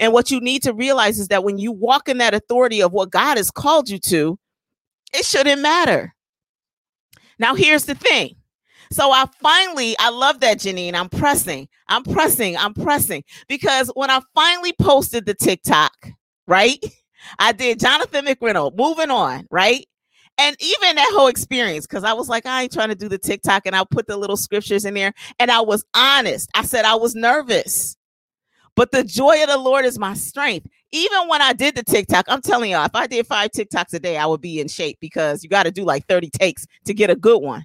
And 0.00 0.12
what 0.12 0.30
you 0.30 0.40
need 0.40 0.62
to 0.64 0.72
realize 0.72 1.18
is 1.18 1.28
that 1.28 1.44
when 1.44 1.58
you 1.58 1.72
walk 1.72 2.08
in 2.08 2.18
that 2.18 2.34
authority 2.34 2.82
of 2.82 2.92
what 2.92 3.10
God 3.10 3.36
has 3.36 3.50
called 3.50 3.88
you 3.88 3.98
to, 4.00 4.38
it 5.14 5.24
shouldn't 5.24 5.62
matter. 5.62 6.14
Now, 7.38 7.54
here's 7.54 7.84
the 7.84 7.94
thing. 7.94 8.36
So 8.92 9.10
I 9.10 9.26
finally, 9.40 9.96
I 9.98 10.10
love 10.10 10.40
that, 10.40 10.58
Janine. 10.58 10.94
I'm 10.94 11.08
pressing, 11.08 11.68
I'm 11.88 12.04
pressing, 12.04 12.56
I'm 12.56 12.74
pressing. 12.74 13.24
Because 13.48 13.90
when 13.94 14.10
I 14.10 14.20
finally 14.34 14.72
posted 14.80 15.26
the 15.26 15.34
TikTok, 15.34 15.92
right? 16.46 16.78
I 17.38 17.52
did 17.52 17.80
Jonathan 17.80 18.26
McReynolds, 18.26 18.76
moving 18.76 19.10
on, 19.10 19.46
right? 19.50 19.86
And 20.38 20.56
even 20.60 20.96
that 20.96 21.12
whole 21.14 21.28
experience, 21.28 21.86
because 21.86 22.04
I 22.04 22.12
was 22.12 22.28
like, 22.28 22.44
I 22.44 22.62
ain't 22.62 22.72
trying 22.72 22.90
to 22.90 22.94
do 22.94 23.08
the 23.08 23.18
TikTok, 23.18 23.62
and 23.64 23.74
I'll 23.74 23.86
put 23.86 24.06
the 24.06 24.16
little 24.16 24.36
scriptures 24.36 24.84
in 24.84 24.94
there. 24.94 25.14
And 25.38 25.50
I 25.50 25.60
was 25.60 25.84
honest. 25.94 26.50
I 26.54 26.62
said 26.62 26.84
I 26.84 26.94
was 26.94 27.14
nervous, 27.14 27.96
but 28.74 28.92
the 28.92 29.02
joy 29.02 29.42
of 29.42 29.48
the 29.48 29.56
Lord 29.56 29.86
is 29.86 29.98
my 29.98 30.14
strength. 30.14 30.66
Even 30.92 31.28
when 31.28 31.40
I 31.40 31.52
did 31.52 31.74
the 31.74 31.82
TikTok, 31.82 32.26
I'm 32.28 32.42
telling 32.42 32.70
y'all, 32.70 32.84
if 32.84 32.94
I 32.94 33.06
did 33.06 33.26
five 33.26 33.50
TikToks 33.50 33.94
a 33.94 33.98
day, 33.98 34.18
I 34.18 34.26
would 34.26 34.40
be 34.40 34.60
in 34.60 34.68
shape 34.68 34.98
because 35.00 35.42
you 35.42 35.48
got 35.48 35.64
to 35.64 35.70
do 35.70 35.84
like 35.84 36.06
30 36.06 36.30
takes 36.30 36.66
to 36.84 36.94
get 36.94 37.10
a 37.10 37.16
good 37.16 37.42
one. 37.42 37.64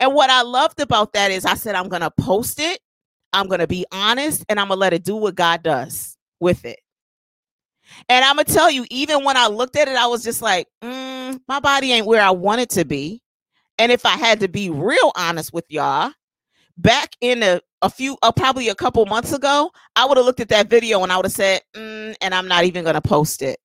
And 0.00 0.14
what 0.14 0.30
I 0.30 0.42
loved 0.42 0.80
about 0.80 1.12
that 1.12 1.30
is 1.30 1.44
I 1.44 1.54
said, 1.54 1.74
I'm 1.74 1.88
going 1.88 2.02
to 2.02 2.10
post 2.10 2.58
it, 2.58 2.80
I'm 3.32 3.48
going 3.48 3.60
to 3.60 3.66
be 3.66 3.84
honest, 3.92 4.44
and 4.48 4.58
I'm 4.58 4.68
going 4.68 4.76
to 4.76 4.80
let 4.80 4.92
it 4.92 5.04
do 5.04 5.16
what 5.16 5.34
God 5.34 5.62
does 5.62 6.16
with 6.40 6.64
it. 6.64 6.80
And 8.08 8.24
I'm 8.24 8.36
gonna 8.36 8.44
tell 8.44 8.70
you, 8.70 8.84
even 8.90 9.24
when 9.24 9.36
I 9.36 9.46
looked 9.48 9.76
at 9.76 9.88
it, 9.88 9.96
I 9.96 10.06
was 10.06 10.22
just 10.22 10.42
like, 10.42 10.68
mm, 10.82 11.40
my 11.48 11.60
body 11.60 11.92
ain't 11.92 12.06
where 12.06 12.22
I 12.22 12.30
want 12.30 12.60
it 12.60 12.70
to 12.70 12.84
be. 12.84 13.22
And 13.78 13.92
if 13.92 14.06
I 14.06 14.16
had 14.16 14.40
to 14.40 14.48
be 14.48 14.70
real 14.70 15.12
honest 15.16 15.52
with 15.52 15.64
y'all, 15.68 16.12
back 16.78 17.14
in 17.20 17.42
a, 17.42 17.60
a 17.82 17.90
few, 17.90 18.16
uh, 18.22 18.32
probably 18.32 18.68
a 18.68 18.74
couple 18.74 19.04
months 19.06 19.32
ago, 19.32 19.70
I 19.96 20.06
would 20.06 20.16
have 20.16 20.26
looked 20.26 20.40
at 20.40 20.48
that 20.48 20.70
video 20.70 21.02
and 21.02 21.12
I 21.12 21.16
would 21.16 21.26
have 21.26 21.32
said, 21.32 21.60
mm, 21.74 22.14
and 22.20 22.34
I'm 22.34 22.48
not 22.48 22.64
even 22.64 22.84
gonna 22.84 23.02
post 23.02 23.42
it. 23.42 23.58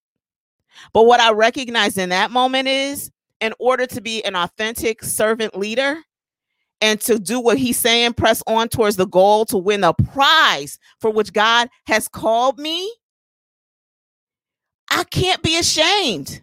But 0.94 1.06
what 1.06 1.20
I 1.20 1.32
recognized 1.32 1.98
in 1.98 2.10
that 2.10 2.32
moment 2.32 2.68
is, 2.68 3.12
in 3.40 3.54
order 3.60 3.88
to 3.88 4.02
be 4.02 4.24
an 4.24 4.36
authentic 4.36 5.04
servant 5.04 5.58
leader, 5.58 5.98
and 6.82 7.00
to 7.02 7.20
do 7.20 7.40
what 7.40 7.58
he's 7.58 7.80
saying, 7.80 8.14
press 8.14 8.42
on 8.48 8.68
towards 8.68 8.96
the 8.96 9.06
goal 9.06 9.46
to 9.46 9.58
win 9.58 9.82
the 9.82 9.94
prize 9.94 10.80
for 11.00 11.12
which 11.12 11.32
God 11.32 11.70
has 11.86 12.08
called 12.08 12.58
me, 12.58 12.92
I 14.92 15.06
can't 15.06 15.42
be 15.42 15.58
ashamed. 15.58 16.42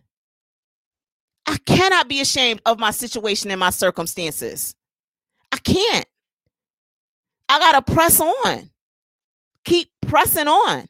I 1.46 1.58
cannot 1.66 2.08
be 2.08 2.20
ashamed 2.20 2.62
of 2.64 2.78
my 2.78 2.90
situation 2.90 3.50
and 3.50 3.60
my 3.60 3.70
circumstances. 3.70 4.74
I 5.52 5.58
can't. 5.58 6.06
I 7.48 7.58
got 7.58 7.86
to 7.86 7.92
press 7.92 8.20
on. 8.20 8.70
Keep 9.64 9.90
pressing 10.06 10.48
on. 10.48 10.86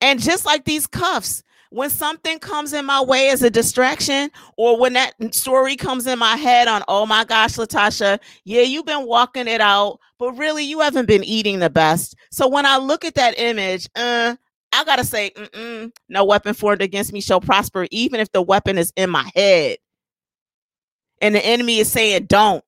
And 0.00 0.20
just 0.20 0.46
like 0.46 0.64
these 0.64 0.86
cuffs, 0.86 1.42
when 1.70 1.90
something 1.90 2.38
comes 2.38 2.72
in 2.72 2.84
my 2.84 3.02
way 3.02 3.30
as 3.30 3.42
a 3.42 3.50
distraction, 3.50 4.30
or 4.56 4.78
when 4.80 4.94
that 4.94 5.12
story 5.34 5.76
comes 5.76 6.06
in 6.06 6.18
my 6.18 6.36
head 6.36 6.66
on, 6.66 6.82
oh 6.88 7.06
my 7.06 7.24
gosh, 7.24 7.54
Latasha, 7.54 8.18
yeah, 8.44 8.62
you've 8.62 8.86
been 8.86 9.06
walking 9.06 9.46
it 9.46 9.60
out, 9.60 9.98
but 10.18 10.32
really 10.32 10.64
you 10.64 10.80
haven't 10.80 11.06
been 11.06 11.24
eating 11.24 11.58
the 11.60 11.70
best. 11.70 12.16
So 12.30 12.48
when 12.48 12.66
I 12.66 12.78
look 12.78 13.04
at 13.04 13.14
that 13.14 13.38
image, 13.38 13.88
uh, 13.94 14.36
I 14.78 14.84
gotta 14.84 15.04
say, 15.04 15.32
no 16.08 16.24
weapon 16.24 16.54
formed 16.54 16.82
against 16.82 17.12
me 17.12 17.20
shall 17.20 17.40
prosper, 17.40 17.86
even 17.90 18.20
if 18.20 18.30
the 18.32 18.42
weapon 18.42 18.78
is 18.78 18.92
in 18.96 19.10
my 19.10 19.30
head. 19.34 19.78
And 21.20 21.34
the 21.34 21.44
enemy 21.44 21.78
is 21.78 21.90
saying, 21.90 22.26
don't. 22.26 22.64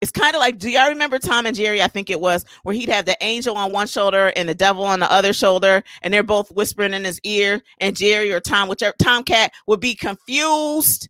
It's 0.00 0.10
kind 0.10 0.34
of 0.34 0.40
like 0.40 0.58
do 0.58 0.68
y'all 0.68 0.88
remember 0.88 1.20
tom 1.20 1.46
and 1.46 1.54
jerry 1.54 1.80
i 1.80 1.86
think 1.86 2.10
it 2.10 2.20
was 2.20 2.44
where 2.64 2.74
he'd 2.74 2.88
have 2.88 3.04
the 3.04 3.16
angel 3.20 3.56
on 3.56 3.70
one 3.70 3.86
shoulder 3.86 4.32
and 4.34 4.48
the 4.48 4.54
devil 4.54 4.82
on 4.82 4.98
the 4.98 5.08
other 5.12 5.32
shoulder 5.32 5.84
and 6.02 6.12
they're 6.12 6.24
both 6.24 6.50
whispering 6.50 6.92
in 6.92 7.04
his 7.04 7.20
ear 7.22 7.62
and 7.78 7.94
jerry 7.94 8.32
or 8.32 8.40
tom 8.40 8.68
whichever 8.68 8.96
tomcat 8.98 9.52
would 9.68 9.78
be 9.78 9.94
confused 9.94 11.08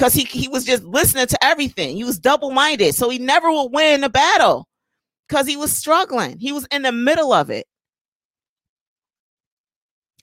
because 0.00 0.14
he, 0.14 0.24
he 0.24 0.48
was 0.48 0.64
just 0.64 0.82
listening 0.84 1.26
to 1.26 1.44
everything. 1.44 1.94
He 1.94 2.04
was 2.04 2.18
double-minded 2.18 2.94
so 2.94 3.10
he 3.10 3.18
never 3.18 3.50
would 3.50 3.70
win 3.72 4.02
a 4.02 4.08
battle 4.08 4.66
because 5.28 5.46
he 5.46 5.58
was 5.58 5.70
struggling. 5.70 6.38
He 6.38 6.52
was 6.52 6.66
in 6.72 6.80
the 6.80 6.90
middle 6.90 7.34
of 7.34 7.50
it 7.50 7.66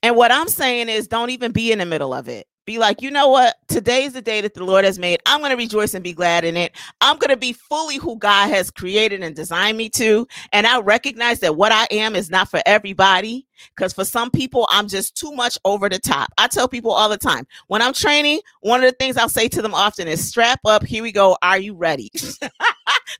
and 0.02 0.16
what 0.16 0.32
i'm 0.32 0.48
saying 0.48 0.88
is 0.88 1.08
don't 1.08 1.30
even 1.30 1.52
be 1.52 1.72
in 1.72 1.78
the 1.78 1.86
middle 1.86 2.14
of 2.14 2.28
it 2.28 2.46
be 2.68 2.78
like, 2.78 3.00
you 3.00 3.10
know 3.10 3.28
what? 3.28 3.56
Today 3.68 4.04
is 4.04 4.12
the 4.12 4.20
day 4.20 4.42
that 4.42 4.52
the 4.52 4.62
Lord 4.62 4.84
has 4.84 4.98
made. 4.98 5.20
I'm 5.24 5.40
going 5.40 5.52
to 5.52 5.56
rejoice 5.56 5.94
and 5.94 6.04
be 6.04 6.12
glad 6.12 6.44
in 6.44 6.54
it. 6.54 6.76
I'm 7.00 7.16
going 7.16 7.30
to 7.30 7.36
be 7.36 7.54
fully 7.54 7.96
who 7.96 8.18
God 8.18 8.50
has 8.50 8.70
created 8.70 9.22
and 9.22 9.34
designed 9.34 9.78
me 9.78 9.88
to. 9.90 10.28
And 10.52 10.66
I 10.66 10.78
recognize 10.80 11.40
that 11.40 11.56
what 11.56 11.72
I 11.72 11.86
am 11.90 12.14
is 12.14 12.28
not 12.28 12.50
for 12.50 12.60
everybody. 12.66 13.46
Because 13.74 13.94
for 13.94 14.04
some 14.04 14.30
people, 14.30 14.68
I'm 14.70 14.86
just 14.86 15.16
too 15.16 15.32
much 15.32 15.56
over 15.64 15.88
the 15.88 15.98
top. 15.98 16.28
I 16.36 16.46
tell 16.46 16.68
people 16.68 16.90
all 16.90 17.08
the 17.08 17.16
time 17.16 17.46
when 17.68 17.80
I'm 17.80 17.94
training, 17.94 18.40
one 18.60 18.84
of 18.84 18.90
the 18.90 18.96
things 18.96 19.16
I'll 19.16 19.30
say 19.30 19.48
to 19.48 19.62
them 19.62 19.72
often 19.72 20.06
is 20.06 20.28
strap 20.28 20.60
up. 20.66 20.84
Here 20.84 21.02
we 21.02 21.10
go. 21.10 21.38
Are 21.42 21.58
you 21.58 21.74
ready? 21.74 22.12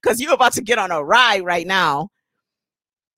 Because 0.01 0.21
you're 0.21 0.35
about 0.35 0.53
to 0.53 0.63
get 0.63 0.79
on 0.79 0.93
a 0.93 1.03
ride 1.03 1.45
right 1.45 1.67
now. 1.67 2.11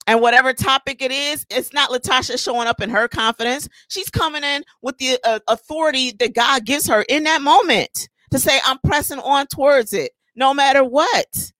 And 0.07 0.21
whatever 0.21 0.53
topic 0.53 1.03
it 1.03 1.13
is, 1.13 1.47
it's 1.51 1.73
not 1.73 1.91
Latasha 1.91 2.43
showing 2.43 2.67
up 2.67 2.81
in 2.81 2.91
her 2.91 3.07
confidence. 3.07 3.69
She's 3.89 4.11
coming 4.11 4.43
in 4.43 4.65
with 4.83 4.99
the 4.99 5.19
uh, 5.25 5.41
authority 5.47 6.13
that 6.19 6.35
God 6.35 6.65
gives 6.65 6.87
her 6.89 7.03
in 7.03 7.25
that 7.25 7.43
moment 7.43 8.09
to 8.31 8.39
say, 8.39 8.59
I'm 8.65 8.79
pressing 8.85 9.21
on 9.21 9.47
towards 9.47 9.93
it 9.93 10.13
no 10.35 10.55
matter 10.55 10.83
what. 10.83 11.53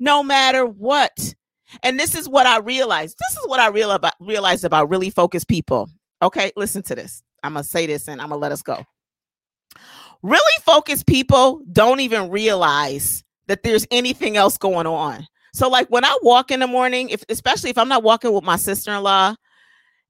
No 0.00 0.22
matter 0.22 0.66
what. 0.66 1.34
And 1.82 1.98
this 1.98 2.14
is 2.14 2.28
what 2.28 2.46
I 2.46 2.58
realized. 2.58 3.16
This 3.18 3.38
is 3.38 3.48
what 3.48 3.60
I 3.60 3.68
real 3.68 3.90
about, 3.90 4.14
realized 4.20 4.64
about 4.64 4.88
really 4.88 5.10
focused 5.10 5.48
people. 5.48 5.88
Okay, 6.22 6.52
listen 6.56 6.82
to 6.84 6.94
this. 6.94 7.22
I'm 7.42 7.52
going 7.52 7.64
to 7.64 7.68
say 7.68 7.86
this 7.86 8.08
and 8.08 8.20
I'm 8.20 8.28
going 8.28 8.38
to 8.38 8.42
let 8.42 8.52
us 8.52 8.62
go. 8.62 8.84
Really 10.22 10.62
focused 10.64 11.06
people 11.06 11.62
don't 11.70 12.00
even 12.00 12.30
realize 12.30 13.22
that 13.48 13.62
there's 13.62 13.86
anything 13.90 14.36
else 14.36 14.58
going 14.58 14.86
on. 14.86 15.26
So 15.56 15.70
like 15.70 15.88
when 15.88 16.04
I 16.04 16.14
walk 16.22 16.50
in 16.50 16.60
the 16.60 16.66
morning, 16.66 17.08
if 17.08 17.24
especially 17.30 17.70
if 17.70 17.78
I'm 17.78 17.88
not 17.88 18.02
walking 18.02 18.30
with 18.34 18.44
my 18.44 18.56
sister-in-law 18.56 19.34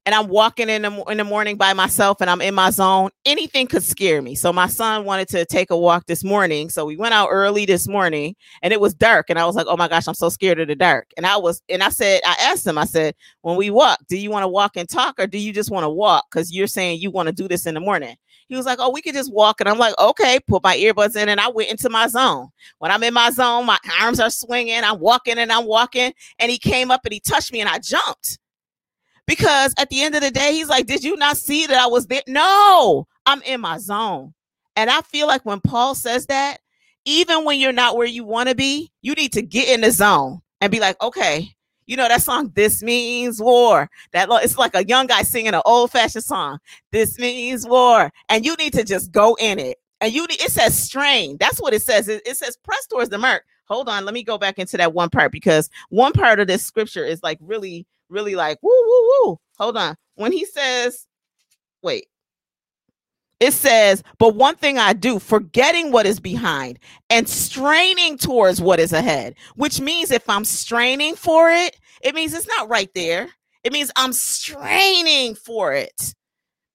and 0.05 0.15
I'm 0.15 0.27
walking 0.29 0.69
in 0.69 0.83
the 0.83 1.03
in 1.05 1.17
the 1.17 1.23
morning 1.25 1.57
by 1.57 1.73
myself 1.73 2.21
and 2.21 2.29
I'm 2.29 2.41
in 2.41 2.55
my 2.55 2.69
zone, 2.71 3.11
anything 3.25 3.67
could 3.67 3.83
scare 3.83 4.21
me. 4.21 4.35
So 4.35 4.53
my 4.53 4.67
son 4.67 5.05
wanted 5.05 5.29
to 5.29 5.45
take 5.45 5.71
a 5.71 5.77
walk 5.77 6.05
this 6.07 6.23
morning, 6.23 6.69
so 6.69 6.85
we 6.85 6.97
went 6.97 7.13
out 7.13 7.29
early 7.31 7.65
this 7.65 7.87
morning 7.87 8.35
and 8.61 8.73
it 8.73 8.81
was 8.81 8.93
dark 8.93 9.27
and 9.29 9.39
I 9.39 9.45
was 9.45 9.55
like, 9.55 9.67
"Oh 9.69 9.77
my 9.77 9.87
gosh, 9.87 10.07
I'm 10.07 10.15
so 10.15 10.29
scared 10.29 10.59
of 10.59 10.67
the 10.69 10.75
dark." 10.75 11.09
And 11.17 11.25
I 11.25 11.37
was 11.37 11.61
and 11.69 11.83
I 11.83 11.89
said 11.89 12.21
I 12.25 12.35
asked 12.41 12.67
him, 12.67 12.77
I 12.77 12.85
said, 12.85 13.15
"When 13.41 13.57
we 13.57 13.69
walk, 13.69 13.99
do 14.09 14.17
you 14.17 14.31
want 14.31 14.43
to 14.43 14.49
walk 14.49 14.77
and 14.77 14.89
talk 14.89 15.19
or 15.19 15.27
do 15.27 15.37
you 15.39 15.53
just 15.53 15.71
want 15.71 15.85
to 15.85 15.89
walk 15.89 16.25
cuz 16.31 16.53
you're 16.53 16.67
saying 16.67 17.01
you 17.01 17.11
want 17.11 17.27
to 17.27 17.33
do 17.33 17.47
this 17.47 17.65
in 17.65 17.73
the 17.75 17.81
morning?" 17.81 18.17
He 18.47 18.55
was 18.55 18.65
like, 18.65 18.79
Oh, 18.79 18.89
we 18.91 19.01
could 19.01 19.13
just 19.13 19.33
walk. 19.33 19.59
And 19.59 19.69
I'm 19.69 19.77
like, 19.77 19.97
Okay, 19.99 20.39
put 20.47 20.63
my 20.63 20.77
earbuds 20.77 21.15
in. 21.15 21.29
And 21.29 21.39
I 21.39 21.49
went 21.49 21.69
into 21.69 21.89
my 21.89 22.07
zone. 22.07 22.49
When 22.79 22.91
I'm 22.91 23.03
in 23.03 23.13
my 23.13 23.29
zone, 23.31 23.65
my 23.65 23.77
arms 24.01 24.19
are 24.19 24.29
swinging. 24.29 24.83
I'm 24.83 24.99
walking 24.99 25.37
and 25.37 25.51
I'm 25.51 25.65
walking. 25.65 26.13
And 26.39 26.51
he 26.51 26.57
came 26.57 26.91
up 26.91 27.01
and 27.05 27.13
he 27.13 27.19
touched 27.19 27.51
me 27.51 27.61
and 27.61 27.69
I 27.69 27.79
jumped. 27.79 28.39
Because 29.25 29.73
at 29.77 29.89
the 29.89 30.01
end 30.01 30.15
of 30.15 30.21
the 30.21 30.31
day, 30.31 30.53
he's 30.53 30.69
like, 30.69 30.87
Did 30.87 31.03
you 31.03 31.15
not 31.17 31.37
see 31.37 31.65
that 31.67 31.77
I 31.77 31.87
was 31.87 32.07
there? 32.07 32.23
No, 32.27 33.07
I'm 33.25 33.41
in 33.43 33.61
my 33.61 33.77
zone. 33.77 34.33
And 34.75 34.89
I 34.89 35.01
feel 35.01 35.27
like 35.27 35.43
when 35.45 35.59
Paul 35.59 35.95
says 35.95 36.27
that, 36.27 36.59
even 37.05 37.45
when 37.45 37.59
you're 37.59 37.71
not 37.71 37.97
where 37.97 38.07
you 38.07 38.23
want 38.23 38.49
to 38.49 38.55
be, 38.55 38.91
you 39.01 39.13
need 39.13 39.33
to 39.33 39.41
get 39.41 39.69
in 39.69 39.81
the 39.81 39.91
zone 39.91 40.41
and 40.61 40.71
be 40.71 40.79
like, 40.79 41.01
okay, 41.01 41.55
you 41.87 41.95
know 41.95 42.07
that 42.07 42.21
song, 42.21 42.51
This 42.53 42.83
Means 42.83 43.41
War. 43.41 43.89
That 44.11 44.29
it's 44.43 44.57
like 44.57 44.75
a 44.75 44.85
young 44.85 45.07
guy 45.07 45.23
singing 45.23 45.53
an 45.53 45.61
old-fashioned 45.65 46.23
song. 46.23 46.59
This 46.91 47.17
means 47.17 47.65
war. 47.65 48.11
And 48.29 48.45
you 48.45 48.55
need 48.55 48.73
to 48.73 48.83
just 48.83 49.11
go 49.11 49.35
in 49.39 49.57
it. 49.57 49.77
And 49.99 50.13
you 50.13 50.27
need 50.27 50.41
it 50.41 50.51
says 50.51 50.77
strain. 50.77 51.37
That's 51.39 51.59
what 51.59 51.73
it 51.73 51.81
says. 51.81 52.07
It, 52.07 52.21
it 52.25 52.37
says 52.37 52.57
press 52.57 52.85
towards 52.85 53.09
the 53.09 53.17
mark. 53.17 53.43
Hold 53.65 53.89
on, 53.89 54.05
let 54.05 54.13
me 54.13 54.23
go 54.23 54.37
back 54.37 54.59
into 54.59 54.77
that 54.77 54.93
one 54.93 55.09
part 55.09 55.31
because 55.31 55.69
one 55.89 56.13
part 56.13 56.39
of 56.39 56.47
this 56.47 56.65
scripture 56.65 57.03
is 57.03 57.21
like 57.23 57.37
really, 57.41 57.85
really 58.09 58.35
like 58.35 58.61
woo, 58.61 58.69
woo, 58.71 59.11
woo. 59.25 59.39
Hold 59.57 59.75
on. 59.77 59.95
When 60.15 60.31
he 60.31 60.45
says, 60.45 61.07
wait, 61.81 62.07
it 63.39 63.53
says, 63.53 64.03
but 64.17 64.35
one 64.35 64.55
thing 64.55 64.77
I 64.77 64.93
do, 64.93 65.19
forgetting 65.19 65.91
what 65.91 66.05
is 66.05 66.19
behind 66.19 66.79
and 67.09 67.29
straining 67.29 68.17
towards 68.17 68.61
what 68.61 68.79
is 68.79 68.93
ahead, 68.93 69.35
which 69.55 69.79
means 69.79 70.11
if 70.11 70.27
I'm 70.29 70.45
straining 70.45 71.15
for 71.15 71.51
it, 71.51 71.77
it 72.01 72.15
means 72.15 72.33
it's 72.33 72.47
not 72.47 72.69
right 72.69 72.89
there. 72.95 73.29
It 73.63 73.73
means 73.73 73.91
I'm 73.95 74.13
straining 74.13 75.35
for 75.35 75.73
it. 75.73 76.15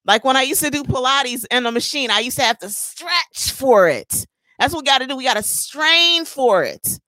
Like 0.04 0.24
when 0.24 0.36
I 0.36 0.42
used 0.42 0.62
to 0.62 0.70
do 0.70 0.84
Pilates 0.84 1.46
in 1.50 1.62
the 1.64 1.72
machine, 1.72 2.10
I 2.10 2.20
used 2.20 2.38
to 2.38 2.44
have 2.44 2.58
to 2.58 2.68
stretch 2.68 3.52
for 3.52 3.88
it. 3.88 4.26
That's 4.58 4.74
what 4.74 4.84
we 4.84 4.86
got 4.86 4.98
to 4.98 5.06
do. 5.06 5.16
We 5.16 5.24
got 5.24 5.36
to 5.36 5.42
strain 5.42 6.24
for 6.24 6.62
it. 6.62 7.00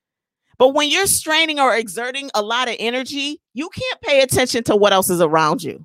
But 0.58 0.74
when 0.74 0.88
you're 0.88 1.06
straining 1.06 1.60
or 1.60 1.76
exerting 1.76 2.30
a 2.34 2.42
lot 2.42 2.68
of 2.68 2.76
energy, 2.78 3.40
you 3.52 3.68
can't 3.68 4.00
pay 4.00 4.22
attention 4.22 4.64
to 4.64 4.76
what 4.76 4.92
else 4.92 5.10
is 5.10 5.20
around 5.20 5.62
you. 5.62 5.84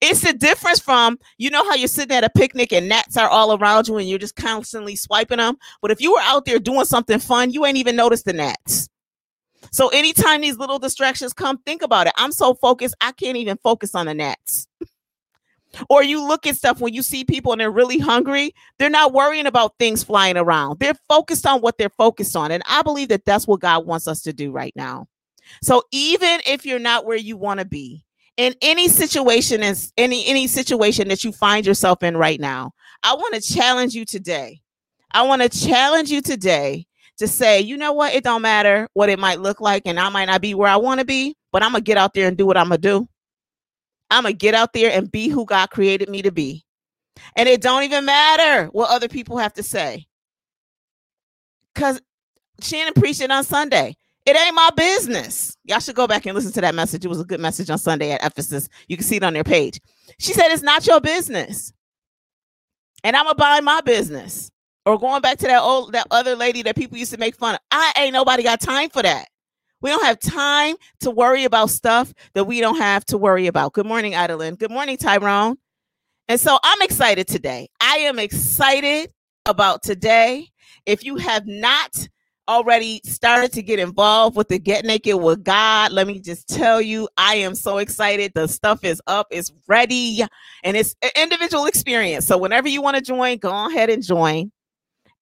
It's 0.00 0.20
the 0.20 0.32
difference 0.32 0.80
from, 0.80 1.18
you 1.38 1.50
know, 1.50 1.64
how 1.64 1.74
you're 1.74 1.88
sitting 1.88 2.16
at 2.16 2.24
a 2.24 2.30
picnic 2.30 2.72
and 2.72 2.88
gnats 2.88 3.16
are 3.16 3.28
all 3.28 3.56
around 3.56 3.86
you 3.88 3.96
and 3.98 4.08
you're 4.08 4.18
just 4.18 4.36
constantly 4.36 4.96
swiping 4.96 5.38
them. 5.38 5.56
But 5.80 5.90
if 5.90 6.00
you 6.00 6.12
were 6.12 6.20
out 6.22 6.44
there 6.44 6.58
doing 6.58 6.84
something 6.84 7.20
fun, 7.20 7.52
you 7.52 7.64
ain't 7.64 7.76
even 7.76 7.96
noticed 7.96 8.24
the 8.24 8.32
gnats. 8.32 8.88
So 9.70 9.88
anytime 9.88 10.40
these 10.40 10.58
little 10.58 10.78
distractions 10.78 11.32
come, 11.32 11.58
think 11.58 11.82
about 11.82 12.06
it. 12.06 12.14
I'm 12.16 12.32
so 12.32 12.54
focused, 12.54 12.94
I 13.00 13.12
can't 13.12 13.36
even 13.36 13.58
focus 13.62 13.94
on 13.94 14.06
the 14.06 14.14
gnats. 14.14 14.66
or 15.88 16.02
you 16.02 16.26
look 16.26 16.46
at 16.46 16.56
stuff 16.56 16.80
when 16.80 16.94
you 16.94 17.02
see 17.02 17.24
people 17.24 17.52
and 17.52 17.60
they're 17.60 17.70
really 17.70 17.98
hungry, 17.98 18.54
they're 18.78 18.90
not 18.90 19.12
worrying 19.12 19.46
about 19.46 19.74
things 19.78 20.02
flying 20.02 20.36
around. 20.36 20.78
They're 20.78 20.98
focused 21.08 21.46
on 21.46 21.60
what 21.60 21.78
they're 21.78 21.90
focused 21.90 22.36
on. 22.36 22.50
And 22.50 22.62
I 22.68 22.82
believe 22.82 23.08
that 23.08 23.24
that's 23.24 23.46
what 23.46 23.60
God 23.60 23.86
wants 23.86 24.08
us 24.08 24.22
to 24.22 24.32
do 24.32 24.50
right 24.50 24.72
now. 24.76 25.06
So 25.62 25.82
even 25.92 26.40
if 26.46 26.66
you're 26.66 26.78
not 26.78 27.04
where 27.04 27.16
you 27.16 27.36
want 27.36 27.60
to 27.60 27.66
be, 27.66 28.04
in 28.36 28.54
any 28.60 28.88
situation 28.88 29.62
any 29.96 30.26
any 30.26 30.46
situation 30.46 31.08
that 31.08 31.24
you 31.24 31.32
find 31.32 31.66
yourself 31.66 32.02
in 32.02 32.16
right 32.16 32.40
now 32.40 32.70
i 33.02 33.14
want 33.14 33.34
to 33.34 33.40
challenge 33.40 33.94
you 33.94 34.04
today. 34.04 34.60
I 35.12 35.22
want 35.22 35.40
to 35.40 35.48
challenge 35.48 36.10
you 36.10 36.20
today 36.20 36.86
to 37.18 37.26
say 37.26 37.60
you 37.60 37.76
know 37.76 37.92
what? 37.92 38.12
It 38.12 38.24
don't 38.24 38.42
matter 38.42 38.88
what 38.92 39.08
it 39.08 39.18
might 39.18 39.40
look 39.40 39.60
like 39.60 39.82
and 39.86 39.98
i 39.98 40.08
might 40.08 40.26
not 40.26 40.42
be 40.42 40.54
where 40.54 40.68
i 40.68 40.76
want 40.76 41.00
to 41.00 41.06
be 41.06 41.34
but 41.52 41.62
i'm 41.62 41.72
gonna 41.72 41.80
get 41.80 41.96
out 41.96 42.12
there 42.12 42.28
and 42.28 42.36
do 42.36 42.44
what 42.46 42.56
i'm 42.56 42.68
gonna 42.68 42.78
do. 42.78 43.08
I'm 44.10 44.24
gonna 44.24 44.34
get 44.34 44.54
out 44.54 44.72
there 44.72 44.90
and 44.90 45.10
be 45.10 45.28
who 45.28 45.46
god 45.46 45.70
created 45.70 46.08
me 46.08 46.22
to 46.22 46.30
be. 46.30 46.64
And 47.34 47.48
it 47.48 47.62
don't 47.62 47.84
even 47.84 48.04
matter 48.04 48.66
what 48.66 48.90
other 48.90 49.08
people 49.08 49.38
have 49.38 49.54
to 49.54 49.62
say. 49.62 50.06
Because 51.74 52.00
shannon 52.60 52.94
preached 52.94 53.20
it 53.20 53.30
on 53.30 53.44
sunday 53.44 53.94
it 54.26 54.36
ain't 54.36 54.54
my 54.54 54.70
business. 54.76 55.56
Y'all 55.64 55.78
should 55.78 55.94
go 55.94 56.08
back 56.08 56.26
and 56.26 56.34
listen 56.34 56.52
to 56.52 56.60
that 56.60 56.74
message. 56.74 57.04
It 57.04 57.08
was 57.08 57.20
a 57.20 57.24
good 57.24 57.40
message 57.40 57.70
on 57.70 57.78
Sunday 57.78 58.10
at 58.10 58.24
Ephesus. 58.24 58.68
You 58.88 58.96
can 58.96 59.06
see 59.06 59.16
it 59.16 59.22
on 59.22 59.32
their 59.32 59.44
page. 59.44 59.80
She 60.18 60.32
said, 60.32 60.50
It's 60.50 60.62
not 60.62 60.86
your 60.86 61.00
business. 61.00 61.72
And 63.04 63.14
I'm 63.16 63.28
about 63.28 63.62
my 63.62 63.80
business. 63.82 64.50
Or 64.84 64.98
going 64.98 65.20
back 65.20 65.38
to 65.38 65.46
that 65.46 65.62
old 65.62 65.92
that 65.92 66.06
other 66.10 66.36
lady 66.36 66.62
that 66.62 66.76
people 66.76 66.98
used 66.98 67.12
to 67.12 67.18
make 67.18 67.36
fun 67.36 67.54
of. 67.54 67.60
I 67.70 67.92
ain't 67.98 68.12
nobody 68.12 68.42
got 68.42 68.60
time 68.60 68.90
for 68.90 69.02
that. 69.02 69.26
We 69.80 69.90
don't 69.90 70.04
have 70.04 70.18
time 70.20 70.76
to 71.00 71.10
worry 71.10 71.44
about 71.44 71.70
stuff 71.70 72.12
that 72.34 72.44
we 72.44 72.60
don't 72.60 72.78
have 72.78 73.04
to 73.06 73.18
worry 73.18 73.46
about. 73.46 73.72
Good 73.72 73.86
morning, 73.86 74.14
Adeline. 74.14 74.54
Good 74.56 74.70
morning, 74.70 74.96
Tyrone. 74.96 75.56
And 76.28 76.40
so 76.40 76.58
I'm 76.62 76.82
excited 76.82 77.28
today. 77.28 77.68
I 77.80 77.98
am 77.98 78.18
excited 78.18 79.12
about 79.44 79.82
today. 79.82 80.48
If 80.86 81.04
you 81.04 81.16
have 81.16 81.46
not 81.46 82.08
already 82.48 83.00
started 83.04 83.52
to 83.52 83.62
get 83.62 83.78
involved 83.78 84.36
with 84.36 84.48
the 84.48 84.58
Get 84.58 84.84
Naked 84.84 85.16
with 85.16 85.44
God. 85.44 85.92
Let 85.92 86.06
me 86.06 86.20
just 86.20 86.48
tell 86.48 86.80
you, 86.80 87.08
I 87.16 87.36
am 87.36 87.54
so 87.54 87.78
excited. 87.78 88.32
The 88.34 88.46
stuff 88.48 88.84
is 88.84 89.00
up, 89.06 89.26
it's 89.30 89.52
ready, 89.66 90.24
and 90.62 90.76
it's 90.76 90.94
an 91.02 91.10
individual 91.16 91.66
experience. 91.66 92.26
So 92.26 92.38
whenever 92.38 92.68
you 92.68 92.82
want 92.82 92.96
to 92.96 93.02
join, 93.02 93.38
go 93.38 93.68
ahead 93.68 93.90
and 93.90 94.02
join. 94.02 94.52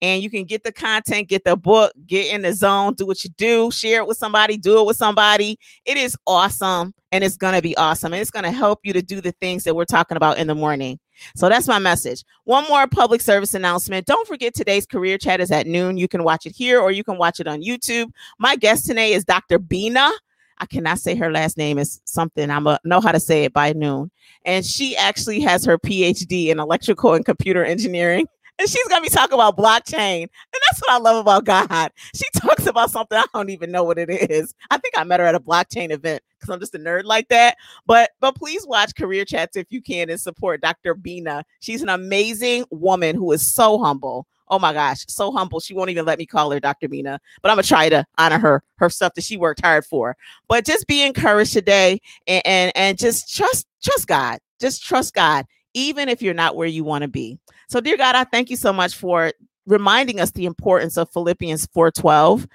And 0.02 0.22
you 0.22 0.28
can 0.28 0.44
get 0.44 0.64
the 0.64 0.72
content, 0.72 1.28
get 1.28 1.44
the 1.44 1.56
book, 1.56 1.92
get 2.06 2.34
in 2.34 2.42
the 2.42 2.52
zone, 2.52 2.92
do 2.94 3.06
what 3.06 3.24
you 3.24 3.30
do, 3.38 3.70
share 3.70 4.00
it 4.00 4.06
with 4.06 4.18
somebody, 4.18 4.58
do 4.58 4.80
it 4.80 4.86
with 4.86 4.98
somebody. 4.98 5.56
It 5.86 5.96
is 5.96 6.14
awesome 6.26 6.92
and 7.10 7.24
it's 7.24 7.38
going 7.38 7.54
to 7.54 7.62
be 7.62 7.74
awesome. 7.78 8.12
And 8.12 8.20
it's 8.20 8.30
going 8.30 8.44
to 8.44 8.50
help 8.50 8.80
you 8.82 8.92
to 8.92 9.00
do 9.00 9.22
the 9.22 9.32
things 9.40 9.64
that 9.64 9.74
we're 9.74 9.86
talking 9.86 10.18
about 10.18 10.36
in 10.36 10.46
the 10.46 10.54
morning. 10.54 10.98
So 11.34 11.48
that's 11.48 11.68
my 11.68 11.78
message. 11.78 12.24
One 12.44 12.64
more 12.68 12.86
public 12.86 13.20
service 13.20 13.54
announcement. 13.54 14.06
Don't 14.06 14.26
forget 14.26 14.54
today's 14.54 14.86
career 14.86 15.18
chat 15.18 15.40
is 15.40 15.50
at 15.50 15.66
noon. 15.66 15.96
You 15.96 16.08
can 16.08 16.24
watch 16.24 16.46
it 16.46 16.54
here 16.54 16.80
or 16.80 16.90
you 16.90 17.04
can 17.04 17.18
watch 17.18 17.40
it 17.40 17.46
on 17.46 17.62
YouTube. 17.62 18.10
My 18.38 18.56
guest 18.56 18.86
today 18.86 19.12
is 19.12 19.24
Dr. 19.24 19.58
Bina. 19.58 20.10
I 20.58 20.66
cannot 20.66 20.98
say 21.00 21.16
her 21.16 21.32
last 21.32 21.56
name 21.56 21.78
is 21.78 22.00
something. 22.04 22.50
I'm 22.50 22.64
gonna 22.64 22.78
know 22.84 23.00
how 23.00 23.12
to 23.12 23.20
say 23.20 23.44
it 23.44 23.52
by 23.52 23.72
noon. 23.72 24.10
And 24.44 24.64
she 24.64 24.96
actually 24.96 25.40
has 25.40 25.64
her 25.64 25.78
PhD 25.78 26.48
in 26.48 26.60
electrical 26.60 27.14
and 27.14 27.24
computer 27.24 27.64
engineering 27.64 28.26
and 28.58 28.68
she's 28.68 28.86
gonna 28.88 29.02
be 29.02 29.08
talking 29.08 29.34
about 29.34 29.56
blockchain. 29.56 30.22
And 30.22 30.30
that's 30.52 30.80
what 30.80 30.90
I 30.90 30.98
love 30.98 31.16
about 31.16 31.44
God. 31.44 31.90
She 32.14 32.24
talks 32.36 32.66
about 32.66 32.90
something 32.90 33.18
I 33.18 33.24
don't 33.34 33.50
even 33.50 33.70
know 33.70 33.84
what 33.84 33.98
it 33.98 34.10
is. 34.30 34.54
I 34.70 34.78
think 34.78 34.96
I 34.96 35.04
met 35.04 35.20
her 35.20 35.26
at 35.26 35.34
a 35.34 35.40
blockchain 35.40 35.90
event 35.90 36.22
because 36.38 36.50
I'm 36.52 36.60
just 36.60 36.74
a 36.74 36.78
nerd 36.78 37.04
like 37.04 37.28
that. 37.28 37.56
But 37.86 38.10
but 38.20 38.36
please 38.36 38.66
watch 38.66 38.94
Career 38.94 39.24
Chats 39.24 39.56
if 39.56 39.66
you 39.70 39.82
can 39.82 40.10
and 40.10 40.20
support 40.20 40.60
Dr. 40.60 40.94
Bina. 40.94 41.44
She's 41.60 41.82
an 41.82 41.88
amazing 41.88 42.64
woman 42.70 43.16
who 43.16 43.32
is 43.32 43.42
so 43.42 43.78
humble. 43.78 44.26
Oh 44.48 44.58
my 44.58 44.72
gosh, 44.72 45.04
so 45.08 45.32
humble. 45.32 45.58
She 45.58 45.74
won't 45.74 45.90
even 45.90 46.04
let 46.04 46.18
me 46.18 46.26
call 46.26 46.50
her 46.50 46.60
Dr. 46.60 46.88
Bina, 46.88 47.18
but 47.42 47.50
I'm 47.50 47.56
gonna 47.56 47.62
try 47.64 47.88
to 47.88 48.06
honor 48.18 48.38
her, 48.38 48.62
her 48.76 48.90
stuff 48.90 49.14
that 49.14 49.24
she 49.24 49.36
worked 49.36 49.64
hard 49.64 49.84
for. 49.86 50.16
But 50.48 50.66
just 50.66 50.86
be 50.86 51.02
encouraged 51.02 51.54
today 51.54 52.00
and 52.26 52.42
and, 52.46 52.72
and 52.76 52.98
just 52.98 53.34
trust 53.34 53.66
trust 53.82 54.06
God. 54.06 54.38
Just 54.60 54.84
trust 54.84 55.14
God 55.14 55.46
even 55.74 56.08
if 56.08 56.22
you're 56.22 56.34
not 56.34 56.56
where 56.56 56.68
you 56.68 56.84
want 56.84 57.02
to 57.02 57.08
be. 57.08 57.38
So, 57.68 57.80
dear 57.80 57.96
God, 57.96 58.14
I 58.14 58.24
thank 58.24 58.50
you 58.50 58.56
so 58.56 58.72
much 58.72 58.94
for 58.94 59.32
reminding 59.66 60.20
us 60.20 60.30
the 60.30 60.46
importance 60.46 60.96
of 60.96 61.10
Philippians 61.10 61.66
4:12 61.68 62.46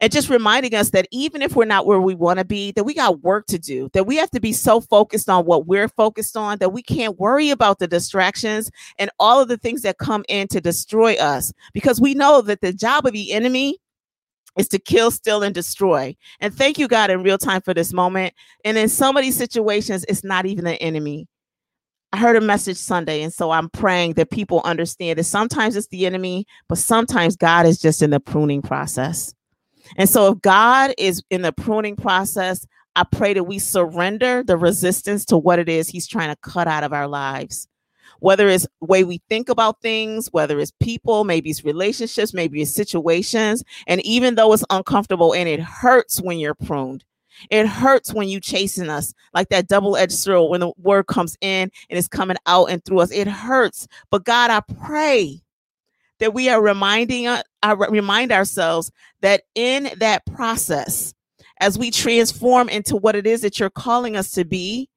and 0.00 0.12
just 0.12 0.28
reminding 0.28 0.74
us 0.74 0.90
that 0.90 1.06
even 1.12 1.42
if 1.42 1.54
we're 1.54 1.64
not 1.64 1.86
where 1.86 2.00
we 2.00 2.14
want 2.14 2.40
to 2.40 2.44
be, 2.44 2.72
that 2.72 2.84
we 2.84 2.92
got 2.92 3.22
work 3.22 3.46
to 3.46 3.58
do, 3.58 3.88
that 3.92 4.04
we 4.04 4.16
have 4.16 4.30
to 4.32 4.40
be 4.40 4.52
so 4.52 4.80
focused 4.80 5.30
on 5.30 5.44
what 5.44 5.66
we're 5.66 5.88
focused 5.88 6.36
on 6.36 6.58
that 6.58 6.72
we 6.72 6.82
can't 6.82 7.20
worry 7.20 7.50
about 7.50 7.78
the 7.78 7.86
distractions 7.86 8.70
and 8.98 9.10
all 9.20 9.40
of 9.40 9.48
the 9.48 9.56
things 9.56 9.82
that 9.82 9.98
come 9.98 10.24
in 10.28 10.48
to 10.48 10.60
destroy 10.60 11.14
us 11.14 11.52
because 11.72 12.00
we 12.00 12.14
know 12.14 12.42
that 12.42 12.60
the 12.60 12.72
job 12.72 13.06
of 13.06 13.12
the 13.12 13.32
enemy 13.32 13.78
is 14.58 14.68
to 14.68 14.78
kill, 14.78 15.10
steal, 15.10 15.42
and 15.42 15.54
destroy. 15.54 16.14
And 16.40 16.52
thank 16.52 16.78
you, 16.78 16.88
God, 16.88 17.10
in 17.10 17.22
real 17.22 17.38
time 17.38 17.62
for 17.62 17.72
this 17.72 17.92
moment. 17.92 18.34
And 18.64 18.76
in 18.76 18.88
so 18.88 19.12
many 19.12 19.30
situations, 19.30 20.04
it's 20.08 20.24
not 20.24 20.46
even 20.46 20.64
the 20.64 20.82
enemy. 20.82 21.26
I 22.12 22.18
heard 22.18 22.36
a 22.36 22.42
message 22.42 22.76
Sunday, 22.76 23.22
and 23.22 23.32
so 23.32 23.50
I'm 23.50 23.70
praying 23.70 24.14
that 24.14 24.30
people 24.30 24.60
understand 24.64 25.18
that 25.18 25.24
sometimes 25.24 25.76
it's 25.76 25.86
the 25.86 26.04
enemy, 26.04 26.46
but 26.68 26.76
sometimes 26.76 27.36
God 27.36 27.64
is 27.64 27.80
just 27.80 28.02
in 28.02 28.10
the 28.10 28.20
pruning 28.20 28.60
process. 28.60 29.34
And 29.96 30.08
so, 30.08 30.32
if 30.32 30.42
God 30.42 30.92
is 30.98 31.22
in 31.30 31.40
the 31.40 31.52
pruning 31.52 31.96
process, 31.96 32.66
I 32.96 33.04
pray 33.04 33.32
that 33.32 33.44
we 33.44 33.58
surrender 33.58 34.42
the 34.42 34.58
resistance 34.58 35.24
to 35.26 35.38
what 35.38 35.58
it 35.58 35.70
is 35.70 35.88
He's 35.88 36.06
trying 36.06 36.28
to 36.28 36.36
cut 36.42 36.68
out 36.68 36.84
of 36.84 36.92
our 36.92 37.08
lives. 37.08 37.66
Whether 38.20 38.48
it's 38.48 38.66
way 38.80 39.04
we 39.04 39.22
think 39.30 39.48
about 39.48 39.80
things, 39.80 40.28
whether 40.32 40.60
it's 40.60 40.72
people, 40.80 41.24
maybe 41.24 41.48
it's 41.50 41.64
relationships, 41.64 42.34
maybe 42.34 42.60
it's 42.60 42.74
situations. 42.74 43.64
And 43.86 44.04
even 44.04 44.34
though 44.34 44.52
it's 44.52 44.64
uncomfortable 44.70 45.34
and 45.34 45.48
it 45.48 45.60
hurts 45.60 46.20
when 46.20 46.38
you're 46.38 46.54
pruned, 46.54 47.04
it 47.50 47.66
hurts 47.66 48.12
when 48.12 48.28
you 48.28 48.40
chasing 48.40 48.88
us 48.88 49.14
like 49.34 49.48
that 49.48 49.68
double-edged 49.68 50.12
sword 50.12 50.50
when 50.50 50.60
the 50.60 50.72
word 50.78 51.06
comes 51.06 51.36
in 51.40 51.70
and 51.88 51.98
it's 51.98 52.08
coming 52.08 52.36
out 52.46 52.66
and 52.66 52.84
through 52.84 53.00
us. 53.00 53.10
It 53.10 53.26
hurts. 53.26 53.86
But 54.10 54.24
God, 54.24 54.50
I 54.50 54.60
pray 54.80 55.42
that 56.18 56.34
we 56.34 56.48
are 56.48 56.62
reminding 56.62 57.26
uh, 57.26 57.42
I 57.62 57.72
remind 57.72 58.32
ourselves 58.32 58.92
that 59.22 59.42
in 59.54 59.90
that 59.98 60.24
process, 60.26 61.14
as 61.60 61.78
we 61.78 61.90
transform 61.90 62.68
into 62.68 62.96
what 62.96 63.16
it 63.16 63.26
is 63.26 63.40
that 63.42 63.58
you're 63.58 63.70
calling 63.70 64.16
us 64.16 64.30
to 64.32 64.44
be, 64.44 64.88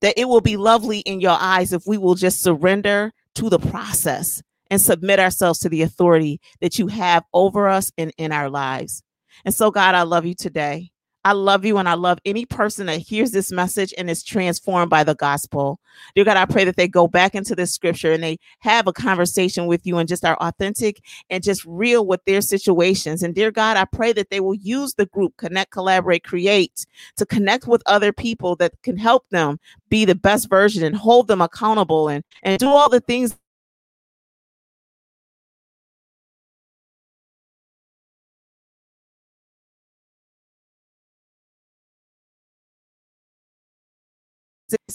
that 0.00 0.18
it 0.18 0.28
will 0.28 0.40
be 0.40 0.56
lovely 0.56 1.00
in 1.00 1.20
your 1.20 1.36
eyes 1.38 1.72
if 1.72 1.86
we 1.86 1.98
will 1.98 2.14
just 2.14 2.42
surrender 2.42 3.12
to 3.34 3.48
the 3.48 3.58
process 3.58 4.42
and 4.70 4.80
submit 4.80 5.20
ourselves 5.20 5.58
to 5.60 5.68
the 5.68 5.82
authority 5.82 6.40
that 6.60 6.78
you 6.78 6.88
have 6.88 7.24
over 7.32 7.68
us 7.68 7.92
and 7.96 8.12
in 8.18 8.32
our 8.32 8.50
lives. 8.50 9.02
And 9.44 9.54
so, 9.54 9.70
God, 9.70 9.94
I 9.94 10.02
love 10.02 10.26
you 10.26 10.34
today. 10.34 10.90
I 11.26 11.32
love 11.32 11.64
you 11.64 11.76
and 11.76 11.88
I 11.88 11.94
love 11.94 12.20
any 12.24 12.46
person 12.46 12.86
that 12.86 13.00
hears 13.00 13.32
this 13.32 13.50
message 13.50 13.92
and 13.98 14.08
is 14.08 14.22
transformed 14.22 14.90
by 14.90 15.02
the 15.02 15.16
gospel. 15.16 15.80
Dear 16.14 16.24
God, 16.24 16.36
I 16.36 16.44
pray 16.44 16.62
that 16.62 16.76
they 16.76 16.86
go 16.86 17.08
back 17.08 17.34
into 17.34 17.56
this 17.56 17.74
scripture 17.74 18.12
and 18.12 18.22
they 18.22 18.38
have 18.60 18.86
a 18.86 18.92
conversation 18.92 19.66
with 19.66 19.84
you 19.84 19.98
and 19.98 20.08
just 20.08 20.24
are 20.24 20.36
authentic 20.36 21.02
and 21.28 21.42
just 21.42 21.64
real 21.64 22.06
with 22.06 22.24
their 22.26 22.40
situations. 22.40 23.24
And 23.24 23.34
dear 23.34 23.50
God, 23.50 23.76
I 23.76 23.86
pray 23.86 24.12
that 24.12 24.30
they 24.30 24.38
will 24.38 24.54
use 24.54 24.94
the 24.94 25.06
group 25.06 25.36
Connect, 25.36 25.72
Collaborate, 25.72 26.22
Create 26.22 26.86
to 27.16 27.26
connect 27.26 27.66
with 27.66 27.82
other 27.86 28.12
people 28.12 28.54
that 28.56 28.80
can 28.84 28.96
help 28.96 29.28
them 29.30 29.58
be 29.88 30.04
the 30.04 30.14
best 30.14 30.48
version 30.48 30.84
and 30.84 30.94
hold 30.94 31.26
them 31.26 31.40
accountable 31.40 32.08
and, 32.08 32.22
and 32.44 32.60
do 32.60 32.68
all 32.68 32.88
the 32.88 33.00
things 33.00 33.36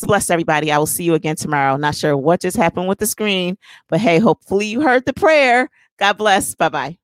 bless 0.06 0.30
everybody. 0.30 0.72
I 0.72 0.78
will 0.78 0.86
see 0.86 1.04
you 1.04 1.14
again 1.14 1.36
tomorrow. 1.36 1.78
Not 1.78 1.96
sure 1.96 2.16
what 2.18 2.42
just 2.42 2.58
happened 2.58 2.88
with 2.88 3.00
the 3.00 3.08
screen, 3.08 3.58
but 3.90 4.00
hey, 4.00 4.20
hopefully 4.20 4.68
you 4.68 4.82
heard 4.82 5.06
the 5.06 5.14
prayer. 5.14 5.70
God 6.00 6.14
bless. 6.18 6.56
Bye 6.56 6.70
bye. 6.70 7.01